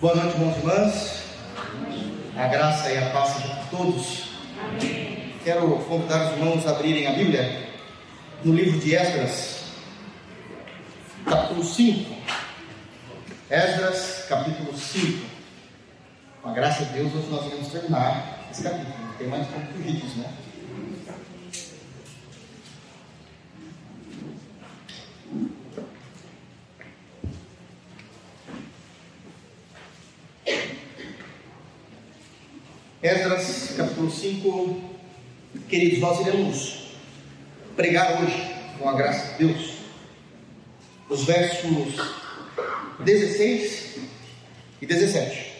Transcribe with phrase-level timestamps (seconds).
[0.00, 1.22] Boa noite, irmãos e irmãs.
[2.34, 4.30] A graça e a paz sejam por todos.
[5.44, 7.68] Quero convidar os irmãos a abrirem a Bíblia
[8.42, 9.64] no livro de Esdras,
[11.26, 12.14] capítulo 5.
[13.50, 15.26] Esdras, capítulo 5.
[16.40, 18.94] Com a graça de Deus, hoje nós iremos terminar esse capítulo.
[19.18, 20.32] Tem mais poucos vídeos, né?
[33.02, 34.78] Esdras, capítulo 5.
[35.70, 36.90] Queridos, nós iremos
[37.74, 39.76] pregar hoje, com a graça de Deus,
[41.08, 41.96] os versos
[42.98, 43.96] 16
[44.82, 45.50] e 17.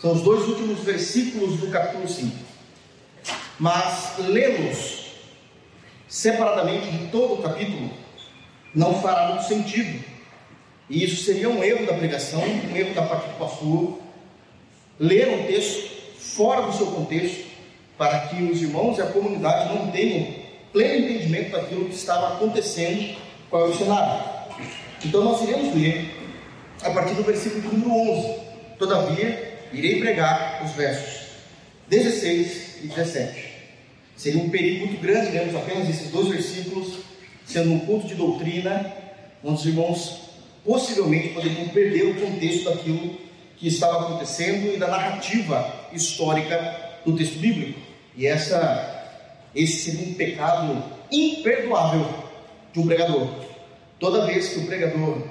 [0.00, 2.36] São os dois últimos versículos do capítulo 5.
[3.58, 5.06] Mas lê-los
[6.06, 7.90] separadamente de todo o capítulo
[8.72, 10.04] não fará muito sentido.
[10.88, 13.98] E isso seria um erro da pregação, um erro da parte do pastor.
[15.00, 15.93] Ler um texto
[16.24, 17.44] fora do seu contexto,
[17.98, 20.34] para que os irmãos e a comunidade não tenham
[20.72, 23.16] pleno entendimento daquilo que estava acontecendo,
[23.48, 24.24] qual é o cenário.
[25.04, 26.10] Então nós iremos ler
[26.82, 28.40] a partir do versículo número 11.
[28.78, 31.28] Todavia, irei pregar os versos
[31.88, 33.54] 16 e 17.
[34.16, 36.98] Seria um perigo muito grande lermos apenas esses dois versículos,
[37.44, 38.92] sendo um culto de doutrina,
[39.42, 40.20] onde os irmãos
[40.64, 43.23] possivelmente poderiam perder o contexto daquilo
[43.64, 47.80] que estava acontecendo e da narrativa histórica do texto bíblico.
[48.14, 49.16] E essa,
[49.54, 52.06] esse seria um pecado imperdoável
[52.74, 53.26] de um pregador.
[53.98, 55.22] Toda vez que o pregador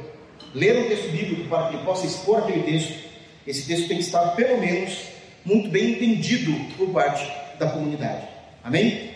[0.52, 3.08] ler um texto bíblico para que ele possa expor aquele texto,
[3.46, 4.98] esse texto tem que estar, pelo menos,
[5.46, 8.28] muito bem entendido por parte da comunidade.
[8.64, 9.12] Amém?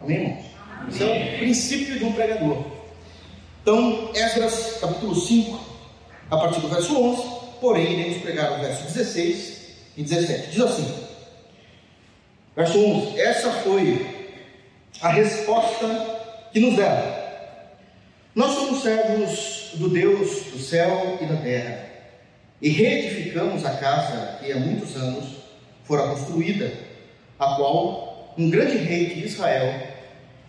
[0.00, 0.44] Amém, irmãos?
[0.88, 2.64] Isso é o princípio de um pregador.
[3.62, 5.58] Então, Esdras, capítulo 5,
[6.30, 9.62] a partir do verso 11, porém, iremos pregar o verso 16
[9.96, 10.50] e 17.
[10.50, 10.94] Diz assim:
[12.56, 14.34] Verso 11: Essa foi
[15.00, 17.22] a resposta que nos deram.
[18.34, 21.86] Nós somos servos do Deus do céu e da terra,
[22.60, 25.36] e reedificamos a casa que há muitos anos
[25.84, 26.72] fora construída,
[27.38, 29.86] a qual um grande rei de Israel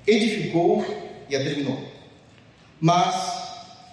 [0.07, 0.83] edificou
[1.29, 1.79] e a terminou.
[2.81, 3.43] Mas,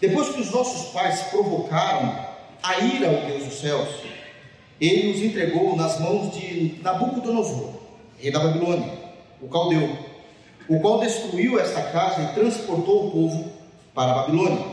[0.00, 2.29] depois que os nossos pais provocaram
[2.62, 3.88] a ira ao Deus dos céus,
[4.80, 7.74] ele os entregou nas mãos de Nabucodonosor,
[8.18, 8.92] rei da Babilônia,
[9.40, 9.96] o caldeu,
[10.68, 13.52] o qual destruiu esta casa e transportou o povo
[13.94, 14.64] para a Babilônia.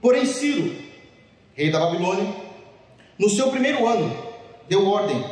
[0.00, 0.74] Porém, Ciro,
[1.54, 2.34] rei da Babilônia,
[3.18, 4.16] no seu primeiro ano,
[4.68, 5.24] deu ordem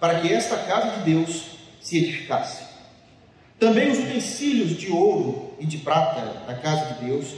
[0.00, 1.42] para que esta casa de Deus
[1.80, 2.64] se edificasse.
[3.58, 7.34] Também os utensílios de ouro e de prata da casa de Deus,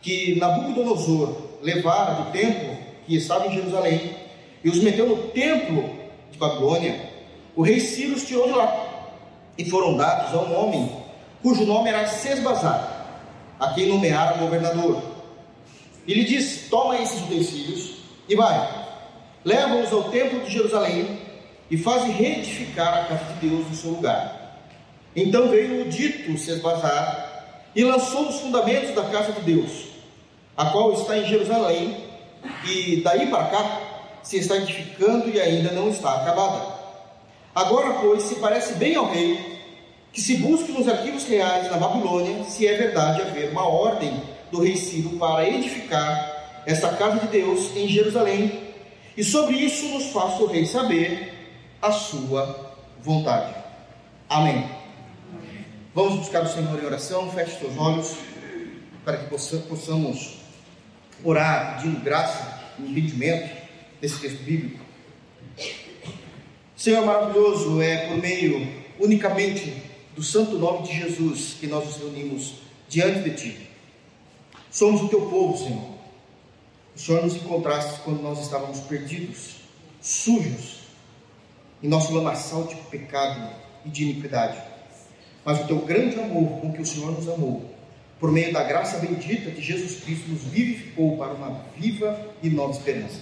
[0.00, 2.75] que Nabucodonosor levara do templo
[3.06, 4.16] que estava em Jerusalém,
[4.62, 5.88] e os meteu no templo
[6.30, 7.10] de Babilônia,
[7.54, 9.12] o rei Ciro os tirou de lá,
[9.56, 11.06] e foram dados a um homem
[11.42, 13.06] cujo nome era Sesbazar,
[13.58, 15.00] a quem nomearam governador.
[16.06, 17.96] E disse: Toma esses utensílios
[18.28, 18.86] e vai,
[19.44, 21.20] leva-os ao templo de Jerusalém
[21.70, 24.58] e faz reedificar a casa de Deus no seu lugar.
[25.14, 27.26] Então veio o dito Sesbazar
[27.74, 29.86] e lançou os fundamentos da casa de Deus,
[30.56, 32.05] a qual está em Jerusalém,
[32.64, 33.80] e daí para cá
[34.22, 36.74] se está edificando e ainda não está acabada.
[37.54, 39.56] Agora, pois, se parece bem ao rei
[40.12, 44.62] que se busque nos arquivos reais na Babilônia se é verdade haver uma ordem do
[44.62, 48.74] rei Ciro para edificar esta casa de Deus em Jerusalém,
[49.16, 51.32] e sobre isso nos faça o rei saber
[51.80, 53.54] a sua vontade.
[54.28, 54.68] Amém.
[55.94, 58.16] Vamos buscar o Senhor em oração, feche seus olhos,
[59.04, 60.35] para que possamos
[61.24, 63.50] orar pedindo graça entendimento
[64.00, 64.84] desse texto bíblico.
[66.76, 69.82] Senhor maravilhoso, é por meio unicamente
[70.14, 72.54] do santo nome de Jesus que nós nos reunimos
[72.88, 73.70] diante de Ti.
[74.70, 75.96] Somos o Teu povo, Senhor.
[76.94, 79.56] O Senhor nos encontraste quando nós estávamos perdidos,
[80.00, 80.80] sujos,
[81.82, 83.50] em nosso lamaçal de pecado
[83.84, 84.58] e de iniquidade.
[85.44, 87.74] Mas o Teu grande amor com que o Senhor nos amou,
[88.18, 92.72] por meio da graça bendita de Jesus Cristo, nos vivificou para uma viva e nova
[92.72, 93.20] esperança.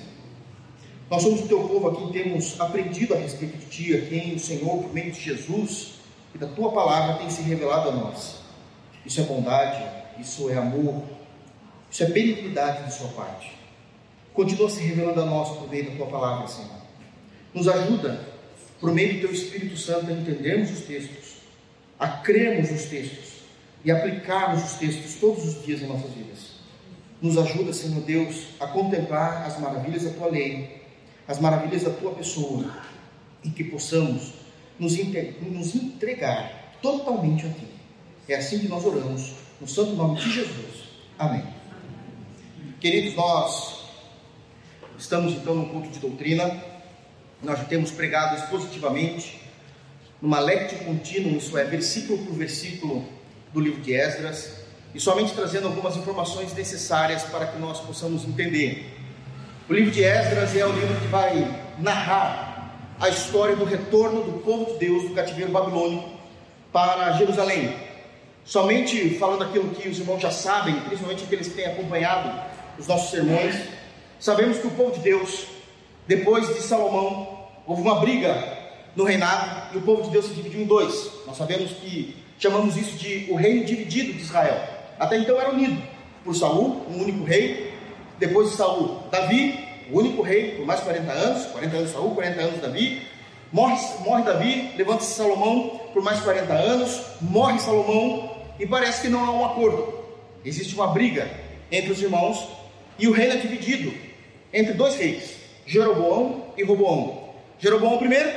[1.11, 4.35] Nós somos o Teu povo a quem temos aprendido a respeito de Ti, a quem
[4.35, 5.95] o Senhor, por meio de Jesus,
[6.35, 8.37] e da tua palavra tem se revelado a nós.
[9.05, 9.85] Isso é bondade,
[10.19, 11.03] isso é amor,
[11.91, 13.53] isso é benignidade de sua parte.
[14.33, 16.71] Continua se revelando a nós por meio da tua palavra, Senhor.
[17.53, 18.29] Nos ajuda,
[18.81, 21.37] por meio do teu Espírito Santo, a entendermos os textos,
[21.99, 23.34] a crermos os textos
[23.85, 26.55] e aplicarmos os textos todos os dias em nossas vidas.
[27.21, 30.85] Nos ajuda, Senhor Deus, a contemplar as maravilhas da tua lei
[31.27, 32.65] as maravilhas da tua pessoa
[33.43, 34.35] e que possamos
[34.79, 37.67] nos, nos entregar totalmente a ti.
[38.29, 40.85] É assim que nós oramos, no santo nome de Jesus.
[41.19, 41.45] Amém.
[42.81, 43.85] Queridos, nós
[44.99, 46.63] estamos então no culto de doutrina,
[47.43, 49.41] nós já temos pregado expositivamente,
[50.21, 53.07] numa lectio contínua, isso é, versículo por versículo
[53.55, 54.51] do livro de Esdras,
[54.93, 58.93] e somente trazendo algumas informações necessárias para que nós possamos entender.
[59.69, 64.41] O livro de Esdras é o livro que vai narrar a história do retorno do
[64.41, 66.09] povo de Deus do cativeiro babilônico
[66.73, 67.77] para Jerusalém.
[68.45, 72.41] Somente falando aquilo que os irmãos já sabem, principalmente aqueles que têm acompanhado
[72.77, 73.55] os nossos sermões,
[74.19, 75.47] sabemos que o povo de Deus,
[76.09, 78.37] depois de Salomão, houve uma briga
[78.97, 81.11] no reinado e o povo de Deus se dividiu em dois.
[81.27, 84.61] Nós sabemos que chamamos isso de o reino dividido de Israel.
[84.99, 85.81] Até então era unido
[86.25, 87.75] por Saul, um único rei,
[88.19, 89.59] depois de Saul, Davi,
[89.91, 93.03] o único rei por mais de 40 anos, 40 anos Saul, 40 anos Davi.
[93.53, 99.09] Morre, morre Davi, levanta-se Salomão por mais de 40 anos, morre Salomão e parece que
[99.09, 100.05] não há um acordo.
[100.45, 101.31] Existe uma briga
[101.71, 102.49] entre os irmãos
[102.99, 103.93] e o reino é dividido
[104.53, 107.31] entre dois reis, Jeroboão e Roboão.
[107.59, 108.31] Jeroboão primeiro,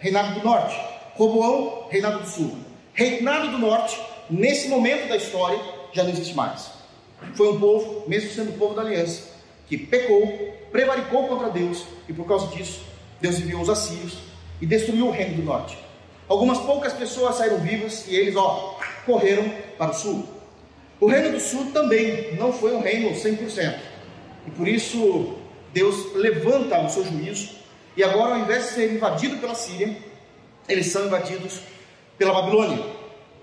[0.00, 0.78] reinado do norte,
[1.14, 2.56] Roboão, reinado do sul.
[2.92, 3.98] Reinado do norte,
[4.28, 5.58] nesse momento da história,
[5.92, 6.70] já não existe mais.
[7.34, 9.30] Foi um povo, mesmo sendo o povo da aliança,
[9.66, 12.82] que pecou, prevaricou contra Deus e por causa disso,
[13.20, 14.18] Deus enviou os assírios
[14.60, 15.78] e destruiu o reino do norte.
[16.28, 20.26] Algumas poucas pessoas saíram vivas e eles, ó, correram para o sul.
[21.00, 23.78] O reino do sul também não foi um reino 100%.
[24.46, 25.36] E por isso
[25.72, 27.50] Deus levanta o seu juízo
[27.96, 29.96] e agora, ao invés de ser invadido pela Síria,
[30.68, 31.60] eles são invadidos
[32.22, 32.78] pela Babilônia,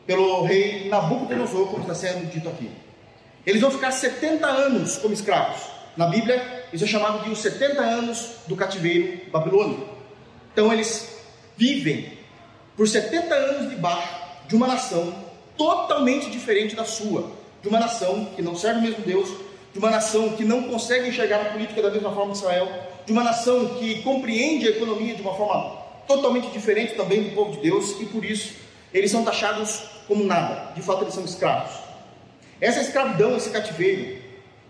[0.08, 2.72] pelo rei Nabucodonosor, como está sendo dito aqui.
[3.46, 5.64] Eles vão ficar 70 anos como escravos.
[5.98, 9.86] Na Bíblia, isso é chamado de os 70 anos do cativeiro babilônico.
[10.54, 11.14] Então, eles
[11.58, 12.14] vivem
[12.78, 14.08] por 70 anos debaixo
[14.48, 15.14] de uma nação
[15.58, 17.30] totalmente diferente da sua,
[17.62, 19.30] de uma nação que não serve o mesmo Deus,
[19.74, 22.72] de uma nação que não consegue enxergar a política da mesma forma que Israel,
[23.06, 27.52] de uma nação que compreende a economia de uma forma totalmente diferente também do povo
[27.52, 31.72] de Deus, e por isso eles são taxados como nada, de fato eles são escravos.
[32.60, 34.18] Essa escravidão, esse cativeiro,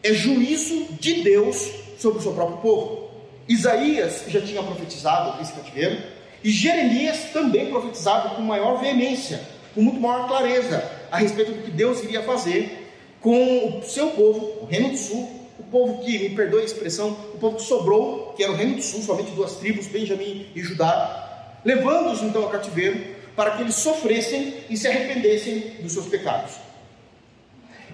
[0.03, 3.09] é juízo de Deus sobre o seu próprio povo.
[3.47, 5.97] Isaías já tinha profetizado esse cativeiro,
[6.43, 9.41] e Jeremias também profetizado com maior veemência,
[9.73, 12.87] com muito maior clareza, a respeito do que Deus iria fazer
[13.19, 17.11] com o seu povo, o Reino do Sul, o povo que, me perdoe a expressão,
[17.33, 20.61] o povo que sobrou, que era o Reino do Sul, somente duas tribos, Benjamim e
[20.61, 26.55] Judá, levando-os então ao cativeiro para que eles sofressem e se arrependessem dos seus pecados.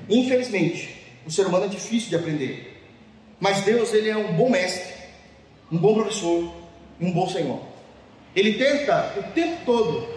[0.09, 2.81] Infelizmente, o ser humano é difícil de aprender,
[3.39, 4.91] mas Deus ele é um bom mestre,
[5.71, 6.51] um bom professor
[6.99, 7.61] e um bom Senhor.
[8.35, 10.07] Ele tenta o tempo todo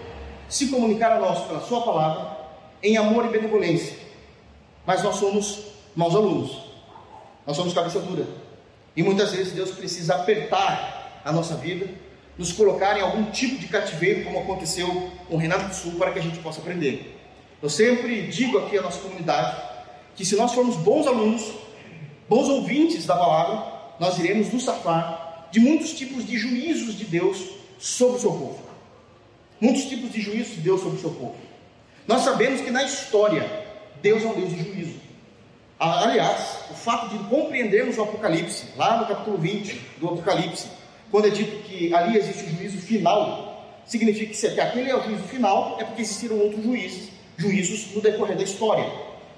[0.49, 2.39] se comunicar a nós pela Sua palavra
[2.83, 3.99] em amor e benevolência,
[4.87, 5.63] mas nós somos
[5.95, 6.59] maus alunos,
[7.47, 8.27] nós somos cabeça dura,
[8.97, 11.87] e muitas vezes Deus precisa apertar a nossa vida,
[12.39, 16.13] nos colocar em algum tipo de cativeiro, como aconteceu com o Renato do Sul, para
[16.13, 17.19] que a gente possa aprender.
[17.61, 19.61] Eu sempre digo aqui à nossa comunidade
[20.15, 21.53] que se nós formos bons alunos,
[22.29, 23.67] bons ouvintes da palavra,
[23.99, 27.45] nós iremos nos safar de muitos tipos de juízos de Deus
[27.79, 28.69] sobre o seu povo.
[29.61, 31.37] Muitos tipos de juízos de Deus sobre o seu povo.
[32.07, 33.67] Nós sabemos que na história,
[34.01, 35.01] Deus é um Deus de juízo.
[35.79, 40.69] Aliás, o fato de compreendermos o Apocalipse, lá no capítulo 20 do Apocalipse,
[41.11, 45.03] quando é dito que ali existe o juízo final, significa que se aquele é o
[45.03, 48.91] juízo final, é porque existiram outros juízes, juízos no decorrer da história.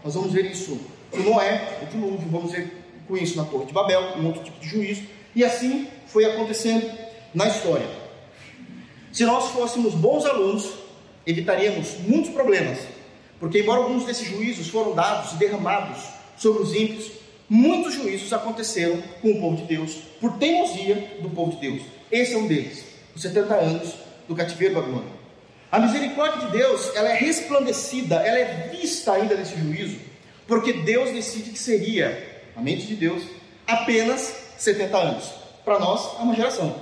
[0.05, 0.79] Nós vamos ver isso
[1.11, 2.73] com Noé, o dilúvio, vamos ver
[3.07, 5.03] com isso na Torre de Babel, um outro tipo de juízo,
[5.35, 6.91] e assim foi acontecendo
[7.35, 7.87] na história.
[9.13, 10.71] Se nós fôssemos bons alunos,
[11.27, 12.79] evitaríamos muitos problemas,
[13.39, 16.03] porque embora alguns desses juízos foram dados e derramados
[16.37, 17.11] sobre os ímpios,
[17.51, 21.83] muitos juízos aconteceram com o povo de Deus, por teimosia do povo de Deus.
[22.11, 23.95] Esse é um deles, os 70 anos
[24.29, 25.19] do cativeiro babilônico.
[25.73, 29.99] A misericórdia de Deus, ela é resplandecida, ela é vista ainda nesse juízo,
[30.47, 33.25] porque Deus decide que seria, a mente de Deus,
[33.67, 35.33] apenas 70 anos.
[35.65, 36.81] Para nós, é uma geração.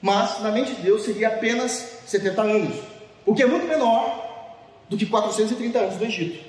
[0.00, 2.76] Mas, na mente de Deus, seria apenas 70 anos,
[3.24, 4.24] o que é muito menor
[4.88, 6.44] do que 430 anos do Egito.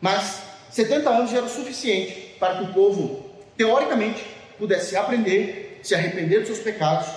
[0.00, 3.24] Mas 70 anos já era o suficiente para que o povo,
[3.56, 4.24] teoricamente,
[4.58, 7.08] pudesse aprender, se arrepender dos seus pecados,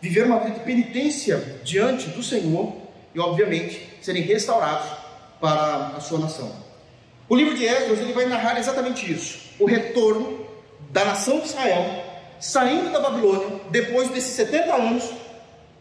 [0.00, 2.74] viver uma vida de penitência diante do Senhor
[3.14, 4.86] e, obviamente, serem restaurados
[5.40, 6.52] para a sua nação.
[7.28, 10.46] O livro de Esdras ele vai narrar exatamente isso: o retorno
[10.90, 12.04] da nação de Israel
[12.44, 15.10] saindo da Babilônia, depois desses 70 anos,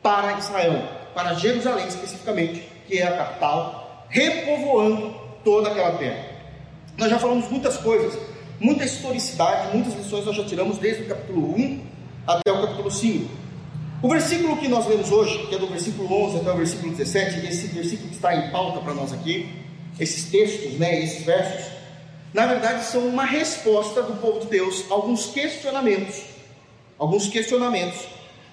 [0.01, 0.81] para Israel,
[1.13, 6.25] para Jerusalém especificamente, que é a capital, repovoando toda aquela terra.
[6.97, 8.17] Nós já falamos muitas coisas,
[8.63, 11.81] muita historicidade, muitas lições nós já tiramos desde o capítulo 1
[12.25, 13.29] até o capítulo 5.
[14.01, 17.45] O versículo que nós lemos hoje, que é do versículo 11 até o versículo 17,
[17.45, 19.49] esse versículo que está em pauta para nós aqui,
[19.99, 21.73] esses textos, né, esses versos,
[22.33, 26.23] na verdade são uma resposta do povo de Deus a alguns questionamentos,
[26.97, 27.99] alguns questionamentos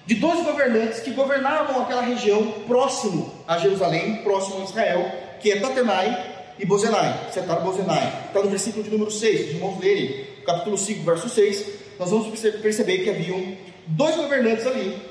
[0.05, 5.59] de dois governantes que governavam aquela região próximo a Jerusalém, próximo a Israel, que é
[5.59, 8.25] Tatenai e Bozenai, Setar Bozenai.
[8.27, 11.65] Está no versículo de número 6, os irmãos lerem, capítulo 5, verso 6,
[11.99, 15.01] nós vamos perceber que haviam dois governantes ali,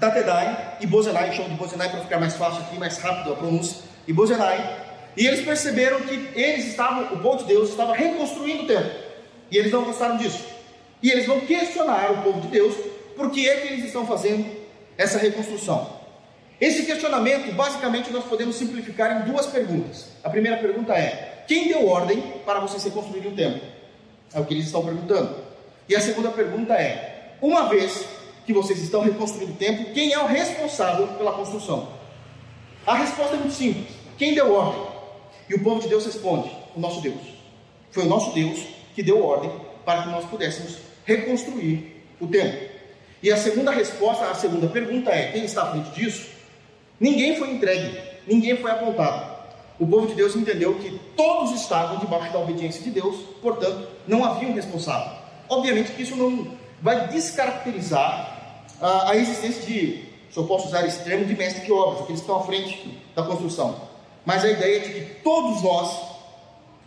[0.00, 3.82] Tatenai e Bozenai, chamo de Bozenai para ficar mais fácil aqui, mais rápido a pronúncia,
[4.06, 4.84] e Bozenai,
[5.16, 8.90] e eles perceberam que eles estavam, o povo de Deus estava reconstruindo o templo,
[9.50, 10.44] e eles não gostaram disso.
[11.02, 12.74] E eles vão questionar o povo de Deus
[13.14, 14.44] por que é que eles estão fazendo
[14.96, 16.03] essa reconstrução.
[16.60, 20.08] Esse questionamento, basicamente, nós podemos simplificar em duas perguntas.
[20.22, 23.60] A primeira pergunta é: quem deu ordem para vocês reconstruírem o templo?
[24.32, 25.36] É o que eles estão perguntando.
[25.88, 28.06] E a segunda pergunta é: uma vez
[28.46, 31.88] que vocês estão reconstruindo o templo, quem é o responsável pela construção?
[32.86, 34.94] A resposta é muito simples: quem deu ordem?
[35.48, 37.20] E o povo de Deus responde: o nosso Deus.
[37.90, 38.60] Foi o nosso Deus
[38.94, 39.50] que deu ordem
[39.84, 42.68] para que nós pudéssemos reconstruir o templo.
[43.22, 46.33] E a segunda resposta, a segunda pergunta é: quem está à frente disso?
[47.00, 49.34] Ninguém foi entregue, ninguém foi apontado.
[49.78, 54.24] O povo de Deus entendeu que todos estavam debaixo da obediência de Deus, portanto, não
[54.24, 55.12] havia um responsável.
[55.48, 61.02] Obviamente que isso não vai descaracterizar a, a existência de, se eu posso usar esse
[61.02, 63.80] termo, de mestre de obras, aqueles que estão à frente da construção.
[64.24, 66.00] Mas a ideia é de que todos nós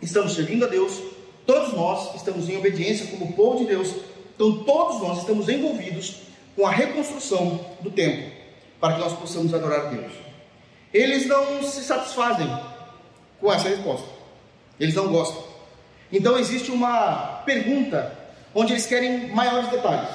[0.00, 0.98] estamos servindo a Deus,
[1.46, 3.94] todos nós estamos em obediência como povo de Deus,
[4.34, 6.22] então todos nós estamos envolvidos
[6.56, 8.37] com a reconstrução do templo
[8.80, 10.12] para que nós possamos adorar a Deus.
[10.92, 12.48] Eles não se satisfazem
[13.40, 14.08] com essa resposta.
[14.78, 15.42] Eles não gostam.
[16.10, 18.16] Então existe uma pergunta
[18.54, 20.08] onde eles querem maiores detalhes.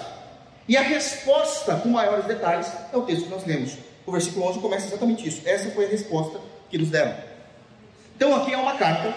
[0.67, 3.77] E a resposta com maiores detalhes é o texto que nós lemos.
[4.05, 5.41] O versículo 11 começa exatamente isso.
[5.45, 6.39] Essa foi a resposta
[6.69, 7.15] que nos deram.
[8.15, 9.13] Então aqui é uma carta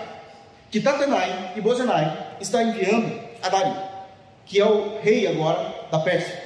[0.70, 3.74] que Tatenai e Bozenai está enviando a Dari,
[4.44, 6.45] que é o rei agora da Pérsia.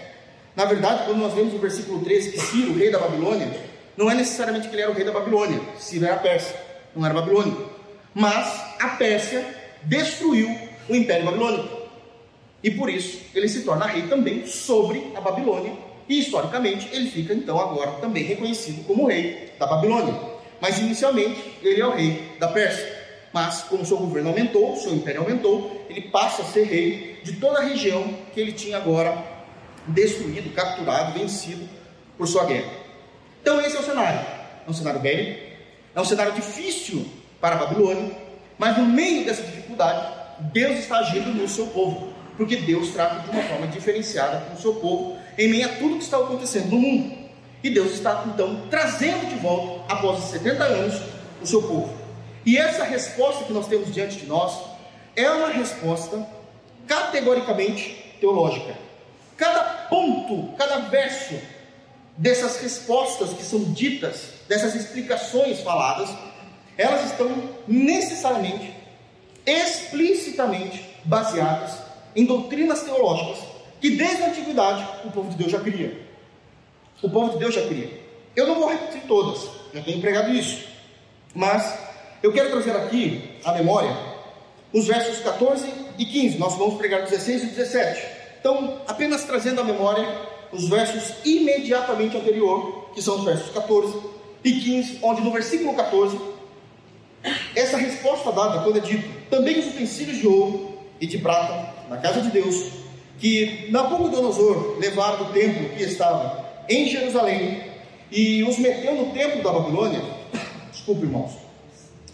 [0.57, 3.49] Na verdade, quando nós vemos o versículo 13 que Ciro, rei da Babilônia,
[3.97, 6.57] não é necessariamente que ele era o rei da Babilônia, Ciro era Pérsia,
[6.95, 7.71] não era babilônico.
[8.15, 9.45] Mas a Pérsia
[9.83, 10.49] destruiu
[10.89, 11.81] o império babilônico.
[12.63, 15.73] E por isso ele se torna rei também sobre a Babilônia.
[16.09, 20.15] E historicamente ele fica então agora também reconhecido como rei da Babilônia.
[20.61, 23.01] Mas inicialmente ele é o rei da Pérsia.
[23.33, 27.61] Mas como seu governo aumentou, seu império aumentou, ele passa a ser rei de toda
[27.61, 29.40] a região que ele tinha agora
[29.87, 31.69] destruído, capturado, vencido
[32.17, 32.73] por sua guerra.
[33.41, 34.21] Então esse é o cenário.
[34.67, 35.41] É um cenário bélico,
[35.95, 37.07] é um cenário difícil
[37.41, 38.15] para a Babilônia,
[38.59, 40.07] mas no meio dessa dificuldade,
[40.53, 44.61] Deus está agindo no seu povo, porque Deus trata de uma forma diferenciada com o
[44.61, 47.19] seu povo em meio a tudo que está acontecendo no mundo.
[47.63, 51.03] E Deus está então trazendo de volta, após os 70 anos,
[51.43, 51.93] o seu povo.
[52.45, 54.59] E essa resposta que nós temos diante de nós
[55.15, 56.27] é uma resposta
[56.87, 58.75] categoricamente teológica.
[59.41, 61.35] Cada ponto, cada verso
[62.15, 66.11] dessas respostas que são ditas, dessas explicações faladas,
[66.77, 68.75] elas estão necessariamente,
[69.47, 71.79] explicitamente baseadas
[72.15, 73.39] em doutrinas teológicas
[73.81, 76.07] que desde a antiguidade o povo de Deus já cria.
[77.03, 77.99] O povo de Deus já cria.
[78.37, 80.67] Eu não vou repetir todas, já tenho pregado isso,
[81.35, 81.79] mas
[82.23, 83.97] eu quero trazer aqui a memória
[84.71, 85.67] os versos 14
[85.97, 86.37] e 15.
[86.37, 88.10] Nós vamos pregar 16 e 17.
[88.41, 90.09] Então, apenas trazendo à memória
[90.51, 93.95] os versos imediatamente anterior, que são os versos 14
[94.43, 96.19] e 15, onde no versículo 14,
[97.55, 101.99] essa resposta dada quando é dito, também os utensílios de ouro e de prata na
[101.99, 102.71] casa de Deus,
[103.19, 107.63] que Nabucodonosor levaram do templo que estava em Jerusalém
[108.11, 110.03] e os meteu no templo da Babilônia,
[110.73, 111.33] desculpe irmãos,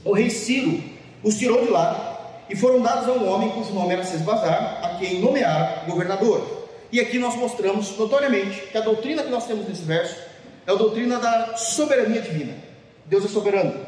[0.04, 0.82] o rei Ciro
[1.22, 2.15] os tirou de lá
[2.48, 6.68] e foram dados a um homem cujo nome era Sesbazar, a quem nomearam governador.
[6.92, 10.16] E aqui nós mostramos notoriamente que a doutrina que nós temos nesse verso
[10.66, 12.54] é a doutrina da soberania divina.
[13.06, 13.86] Deus é soberano,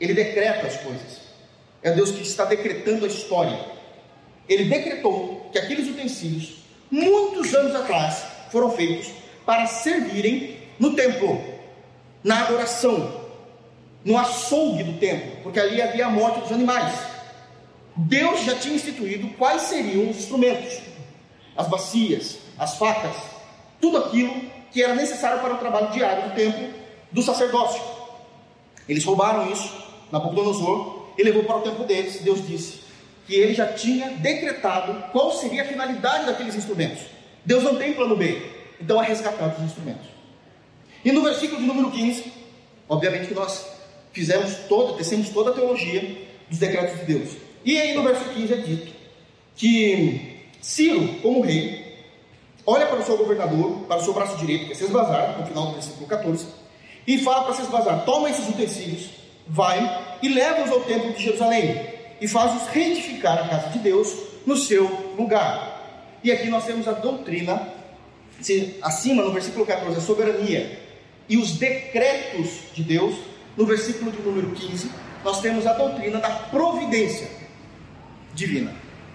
[0.00, 1.20] ele decreta as coisas,
[1.82, 3.58] é Deus que está decretando a história.
[4.48, 6.58] Ele decretou que aqueles utensílios,
[6.90, 9.10] muitos anos atrás, foram feitos
[9.44, 11.42] para servirem no templo,
[12.22, 13.24] na adoração,
[14.04, 17.15] no açougue do templo, porque ali havia a morte dos animais.
[17.96, 20.80] Deus já tinha instituído quais seriam os instrumentos.
[21.56, 23.16] as bacias, as facas,
[23.80, 24.34] tudo aquilo
[24.70, 26.68] que era necessário para o trabalho diário do templo
[27.10, 27.80] do sacerdócio.
[28.86, 29.72] Eles roubaram isso,
[30.12, 32.20] Nabucodonosor, e levou para o templo deles.
[32.20, 32.80] Deus disse
[33.26, 37.04] que ele já tinha decretado qual seria a finalidade daqueles instrumentos.
[37.42, 38.42] Deus não tem plano B,
[38.78, 40.06] então é resgatar os instrumentos.
[41.02, 42.32] E no versículo de número 15,
[42.86, 43.66] obviamente que nós
[44.12, 47.45] fizemos toda, tecemos toda a teologia dos decretos de Deus.
[47.66, 48.92] E aí no verso 15 é dito
[49.56, 51.96] que Ciro, como rei,
[52.64, 55.66] olha para o seu governador, para o seu braço direito, que é Sesbazar, no final
[55.66, 56.46] do versículo 14,
[57.04, 59.10] e fala para Sesbazar: toma esses utensílios,
[59.48, 59.80] vai
[60.22, 61.88] e leva-os ao templo de Jerusalém,
[62.20, 64.14] e faz-os reedificar a casa de Deus
[64.46, 64.84] no seu
[65.18, 66.20] lugar.
[66.22, 67.68] E aqui nós temos a doutrina,
[68.80, 70.80] acima no versículo 14, a soberania
[71.28, 73.16] e os decretos de Deus,
[73.56, 74.88] no versículo de número 15,
[75.24, 77.35] nós temos a doutrina da providência
[78.36, 78.72] divina.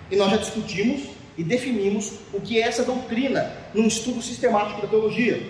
[0.09, 1.03] E nós já discutimos
[1.37, 5.41] e definimos o que é essa doutrina num estudo sistemático da teologia.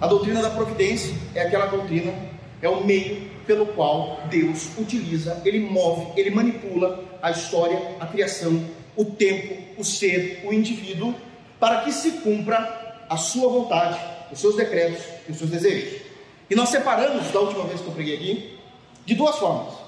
[0.00, 2.14] A doutrina da providência é aquela doutrina,
[2.62, 8.62] é o meio pelo qual Deus utiliza, ele move, ele manipula a história, a criação,
[8.94, 11.14] o tempo, o ser, o indivíduo,
[11.58, 13.98] para que se cumpra a sua vontade,
[14.30, 16.00] os seus decretos e os seus desejos.
[16.48, 18.58] E nós separamos, da última vez que eu preguei aqui,
[19.04, 19.87] de duas formas.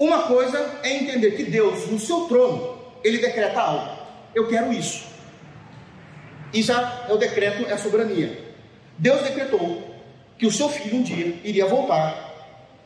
[0.00, 3.98] Uma coisa é entender que Deus, no seu trono, ele decreta algo.
[4.34, 5.04] Eu quero isso.
[6.54, 8.50] E já é o decreto, é a soberania.
[8.96, 9.94] Deus decretou
[10.38, 12.30] que o seu filho um dia iria voltar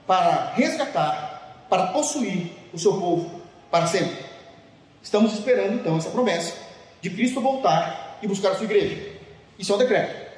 [0.09, 3.41] para resgatar, para possuir o seu povo
[3.71, 4.25] para sempre.
[5.01, 6.57] Estamos esperando então essa promessa
[7.01, 9.13] de Cristo voltar e buscar a sua igreja.
[9.57, 10.33] Isso é um decreto.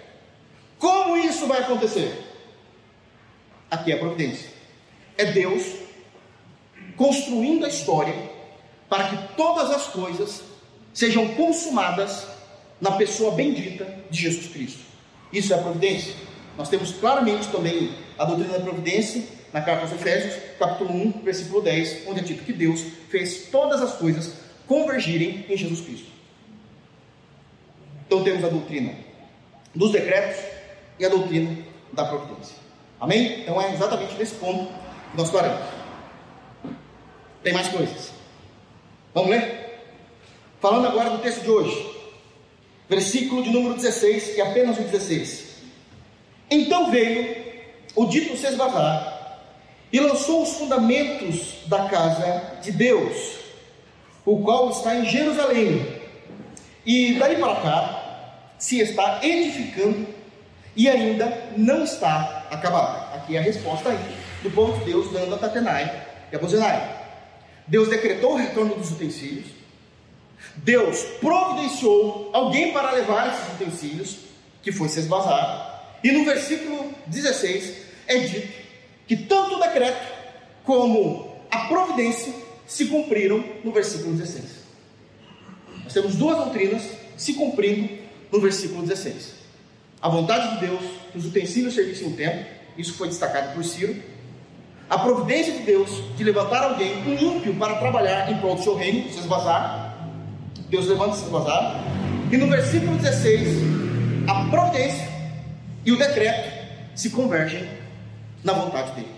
[0.79, 2.23] Como isso vai acontecer?
[3.71, 4.51] Aqui é a providência.
[5.17, 5.86] É Deus
[6.97, 8.15] construindo a história
[8.89, 10.43] para que todas as coisas
[10.93, 12.27] sejam consumadas
[12.81, 14.81] na pessoa bendita de Jesus Cristo.
[15.33, 16.15] Isso é a providência.
[16.57, 21.63] Nós temos claramente também a doutrina da providência na carta aos Efésios, capítulo 1, versículo
[21.63, 24.35] 10, onde é dito que Deus fez todas as coisas
[24.67, 26.07] convergirem em Jesus Cristo.
[28.07, 28.95] Então temos a doutrina
[29.75, 30.43] dos decretos
[30.99, 31.57] e a doutrina
[31.93, 32.57] da providência.
[33.01, 33.41] Amém?
[33.43, 34.73] Então é exatamente nesse ponto
[35.11, 35.76] que nós paramos.
[37.43, 38.11] Tem mais coisas.
[39.15, 39.67] Vamos ler?
[40.61, 41.97] Falando agora do texto de hoje,
[42.89, 45.57] versículo de número 16, que é apenas o 16.
[46.51, 47.37] Então veio
[47.95, 49.41] o dito Sesbazar
[49.93, 53.39] e lançou os fundamentos da casa de Deus,
[54.25, 56.01] o qual está em Jerusalém.
[56.85, 58.03] E daí para cá
[58.59, 60.07] se está edificando
[60.75, 63.15] e ainda não está acabado.
[63.17, 63.99] Aqui é a resposta aí
[64.43, 66.96] do povo de Deus dando a Tatenai e a Bozenai.
[67.67, 69.47] Deus decretou o retorno dos utensílios.
[70.57, 74.17] Deus providenciou alguém para levar esses utensílios,
[74.63, 75.99] que foi Sesbazar.
[76.03, 77.77] E no versículo 16
[78.07, 78.49] é dito
[79.07, 80.07] que tanto o decreto
[80.65, 82.33] como a providência
[82.67, 84.45] se cumpriram no versículo 16.
[85.85, 86.83] Nós temos duas doutrinas
[87.17, 87.89] se cumprindo
[88.33, 89.35] no versículo 16.
[90.01, 92.45] A vontade de Deus que os utensílios servissem o tempo,
[92.77, 93.97] isso foi destacado por Ciro.
[94.89, 98.77] A providência de Deus de levantar alguém, um ímpio, para trabalhar em prol do seu
[98.77, 99.97] reino, se esvazar.
[100.69, 101.83] Deus levanta se esvazar.
[102.31, 103.49] E no versículo 16,
[104.29, 105.09] a providência
[105.85, 106.53] e o decreto
[106.95, 107.69] se convergem
[108.45, 109.11] na vontade dele.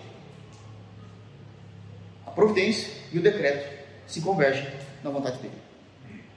[2.26, 3.68] A providência e o decreto
[4.06, 4.66] se convergem
[5.04, 5.54] na vontade dele.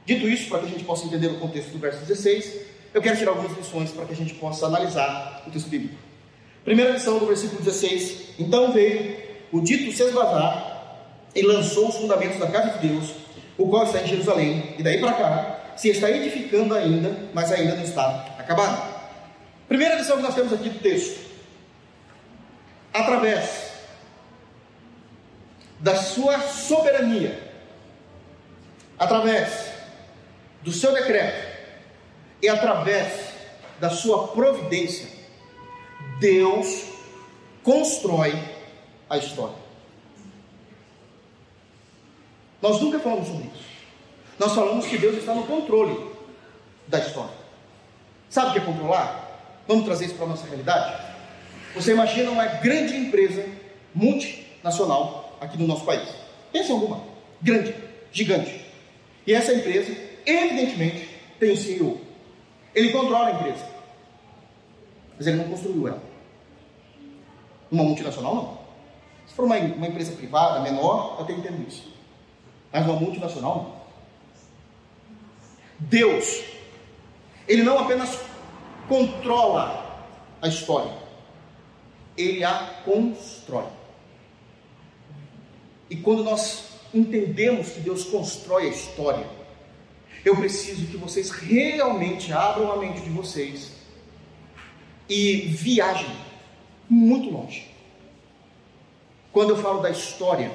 [0.06, 2.54] Dito isso, para que a gente possa entender o contexto do verso 16,
[2.94, 5.96] eu quero tirar algumas lições para que a gente possa analisar o texto bíblico.
[6.63, 9.17] Primeira lição do versículo 16: Então veio
[9.52, 10.97] o dito Sesbazar
[11.36, 13.12] e lançou os fundamentos da casa de Deus,
[13.58, 17.76] o qual está em Jerusalém, e daí para cá se está edificando ainda, mas ainda
[17.76, 18.91] não está acabado.
[19.67, 21.19] Primeira lição que nós temos aqui do texto:
[22.93, 23.71] através
[25.80, 27.41] da sua soberania,
[29.00, 29.71] através
[30.62, 31.58] do seu decreto
[32.41, 33.32] e através
[33.80, 35.21] da sua providência,
[36.22, 36.84] Deus
[37.64, 38.32] constrói
[39.10, 39.56] a história.
[42.62, 43.64] Nós nunca falamos sobre isso.
[44.38, 46.12] Nós falamos que Deus está no controle
[46.88, 47.34] da história.
[48.30, 49.64] Sabe o que é controlar?
[49.68, 51.04] Vamos trazer isso para a nossa realidade?
[51.74, 53.44] Você imagina uma grande empresa
[53.96, 56.08] multinacional aqui no nosso país.
[56.54, 57.02] Pense em alguma.
[57.42, 57.74] Grande,
[58.12, 58.64] gigante.
[59.26, 59.92] E essa empresa,
[60.24, 62.00] evidentemente, tem um CEO.
[62.76, 63.66] Ele controla a empresa.
[65.18, 66.11] Mas ele não construiu ela.
[67.72, 68.58] Uma multinacional, não.
[69.28, 71.92] Se for uma, uma empresa privada, menor, eu até entendo isso.
[72.72, 73.82] Mas uma multinacional, não.
[75.80, 76.52] Deus
[77.52, 78.18] ele não apenas
[78.88, 80.08] controla
[80.42, 80.92] a história,
[82.18, 83.66] ele a constrói.
[85.90, 89.28] E quando nós entendemos que Deus constrói a história,
[90.24, 93.74] eu preciso que vocês realmente abram a mente de vocês
[95.10, 96.16] e viajem
[96.91, 97.71] muito longe.
[99.32, 100.51] Quando eu falo da história,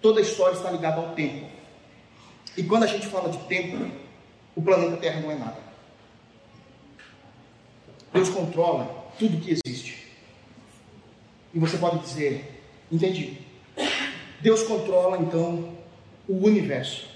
[0.00, 1.44] toda a história está ligada ao tempo.
[2.56, 3.90] E quando a gente fala de tempo,
[4.54, 5.58] o planeta Terra não é nada.
[8.12, 10.06] Deus controla tudo que existe.
[11.52, 13.38] E você pode dizer, entendi.
[14.40, 15.76] Deus controla então
[16.28, 17.08] o universo.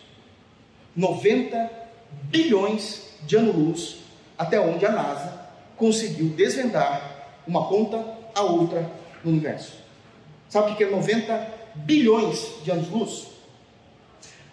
[0.96, 1.70] 90
[2.24, 3.98] bilhões de anos-luz
[4.36, 7.11] até onde a NASA conseguiu desvendar
[7.46, 8.90] uma ponta a outra
[9.24, 9.72] no universo.
[10.48, 13.28] Sabe o que é 90 bilhões de anos-luz?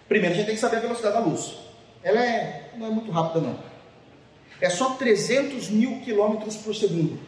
[0.07, 1.55] Primeiro a gente tem que saber a velocidade da luz.
[2.03, 3.59] Ela é, não é muito rápida não.
[4.61, 7.19] É só 300 mil quilômetros por segundo.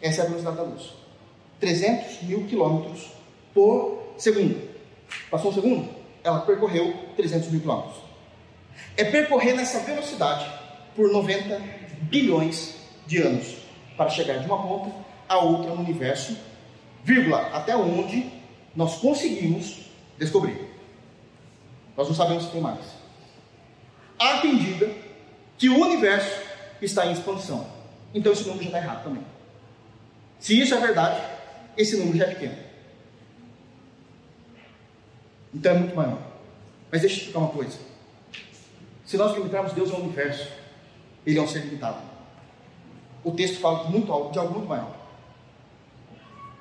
[0.00, 0.92] Essa é a velocidade da luz.
[1.60, 3.08] 300 mil quilômetros
[3.54, 4.68] por segundo.
[5.30, 5.88] Passou um segundo?
[6.22, 7.96] Ela percorreu 300 mil quilômetros.
[8.96, 10.50] É percorrer nessa velocidade
[10.96, 11.60] por 90
[12.02, 12.76] bilhões
[13.06, 13.60] de anos
[13.96, 14.94] para chegar de uma ponta
[15.28, 16.36] a outra no universo,
[17.04, 18.30] vírgula, até onde
[18.74, 20.68] nós conseguimos descobrir.
[21.96, 22.84] Nós não sabemos se tem mais.
[24.18, 24.90] Há quem diga
[25.56, 26.42] que o universo
[26.82, 27.66] está em expansão.
[28.14, 29.24] Então esse número já está errado também.
[30.38, 31.20] Se isso é verdade,
[31.76, 32.56] esse número já é pequeno.
[35.54, 36.18] Então é muito maior.
[36.90, 37.78] Mas deixa eu explicar uma coisa.
[39.04, 40.48] Se nós limitarmos Deus ao universo,
[41.26, 42.09] ele é um ser limitado.
[43.22, 44.96] O texto fala muito de algo muito maior.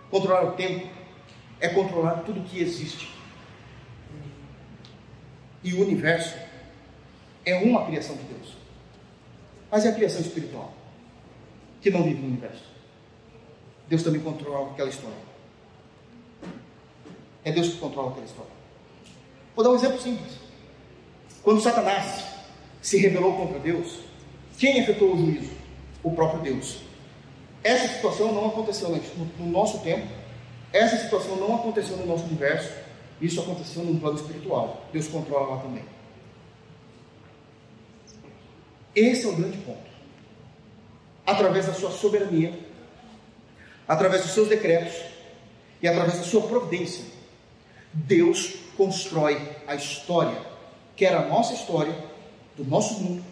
[0.10, 0.88] Controlar o tempo
[1.60, 3.14] é controlar tudo que existe.
[5.64, 6.38] E o universo
[7.46, 8.58] é uma criação de Deus.
[9.72, 10.74] Mas é a criação espiritual,
[11.82, 12.64] que não vive no universo.
[13.88, 15.18] Deus também controla aquela história.
[17.44, 18.52] É Deus que controla aquela história.
[19.56, 20.38] Vou dar um exemplo simples.
[21.44, 22.26] Quando Satanás
[22.82, 24.00] se rebelou contra Deus,
[24.58, 25.59] quem efetuou o juízo?
[26.04, 26.80] O próprio Deus.
[27.64, 28.90] Essa situação não aconteceu
[29.38, 30.08] no nosso tempo,
[30.72, 32.72] essa situação não aconteceu no nosso universo,
[33.22, 34.86] isso aconteceu no plano espiritual.
[34.94, 35.84] Deus controla lá também.
[38.96, 39.90] Esse é o grande ponto.
[41.26, 42.58] Através da sua soberania,
[43.88, 44.94] através dos seus decretos
[45.82, 47.04] e através da sua providência,
[47.94, 50.42] Deus constrói a história,
[50.96, 51.94] quer a nossa história,
[52.56, 53.24] do nosso mundo,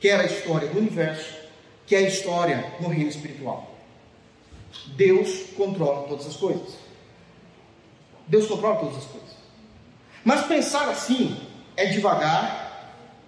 [0.00, 1.43] quer a história do universo,
[1.86, 3.74] quer a história no reino espiritual.
[4.96, 6.74] Deus controla todas as coisas.
[8.26, 9.30] Deus controla todas as coisas.
[10.24, 11.36] Mas pensar assim
[11.76, 12.64] é devagar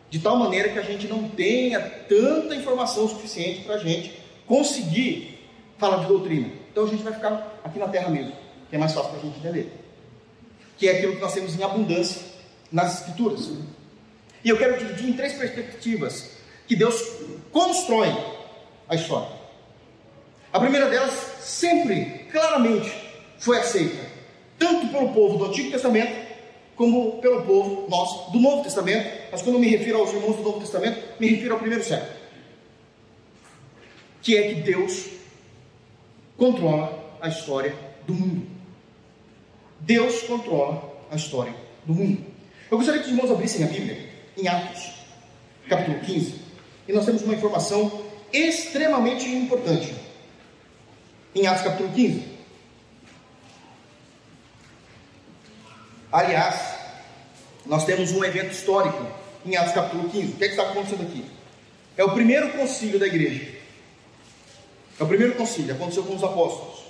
[0.09, 5.39] de tal maneira que a gente não tenha tanta informação suficiente para a gente conseguir
[5.79, 6.51] falar de doutrina.
[6.71, 8.33] Então a gente vai ficar aqui na terra mesmo,
[8.71, 9.73] que é mais fácil para a gente entender.
[10.79, 12.23] Que é aquilo que nós temos em abundância
[12.71, 13.51] nas Escrituras.
[14.45, 16.31] E eu quero dividir em três perspectivas
[16.67, 16.95] que Deus
[17.53, 18.09] constrói
[18.89, 19.29] a história.
[20.53, 22.91] A primeira delas, sempre, claramente,
[23.39, 24.07] foi aceita,
[24.59, 26.27] tanto pelo povo do Antigo Testamento,
[26.75, 30.43] como pelo povo nosso do Novo Testamento, mas quando eu me refiro aos irmãos do
[30.43, 32.13] Novo Testamento, me refiro ao primeiro século.
[34.23, 35.07] Que é que Deus
[36.37, 37.75] controla a história
[38.07, 38.47] do mundo.
[39.81, 42.25] Deus controla a história do mundo.
[42.71, 44.91] Eu gostaria que os irmãos abrissem a Bíblia em Atos,
[45.69, 46.35] capítulo 15,
[46.89, 49.95] e nós temos uma informação extremamente importante.
[51.35, 52.37] Em Atos, capítulo 15.
[56.13, 56.77] Aliás,
[57.67, 59.07] nós temos um evento histórico
[59.45, 60.33] em Atos capítulo 15.
[60.33, 61.25] O que, é que está acontecendo aqui?
[61.97, 63.55] É o primeiro concílio da igreja.
[64.99, 66.87] É o primeiro concílio, aconteceu com os apóstolos.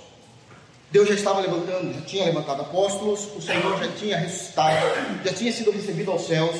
[0.89, 4.85] Deus já estava levantando, já tinha levantado apóstolos, o Senhor já tinha ressuscitado,
[5.25, 6.55] já tinha sido recebido aos céus,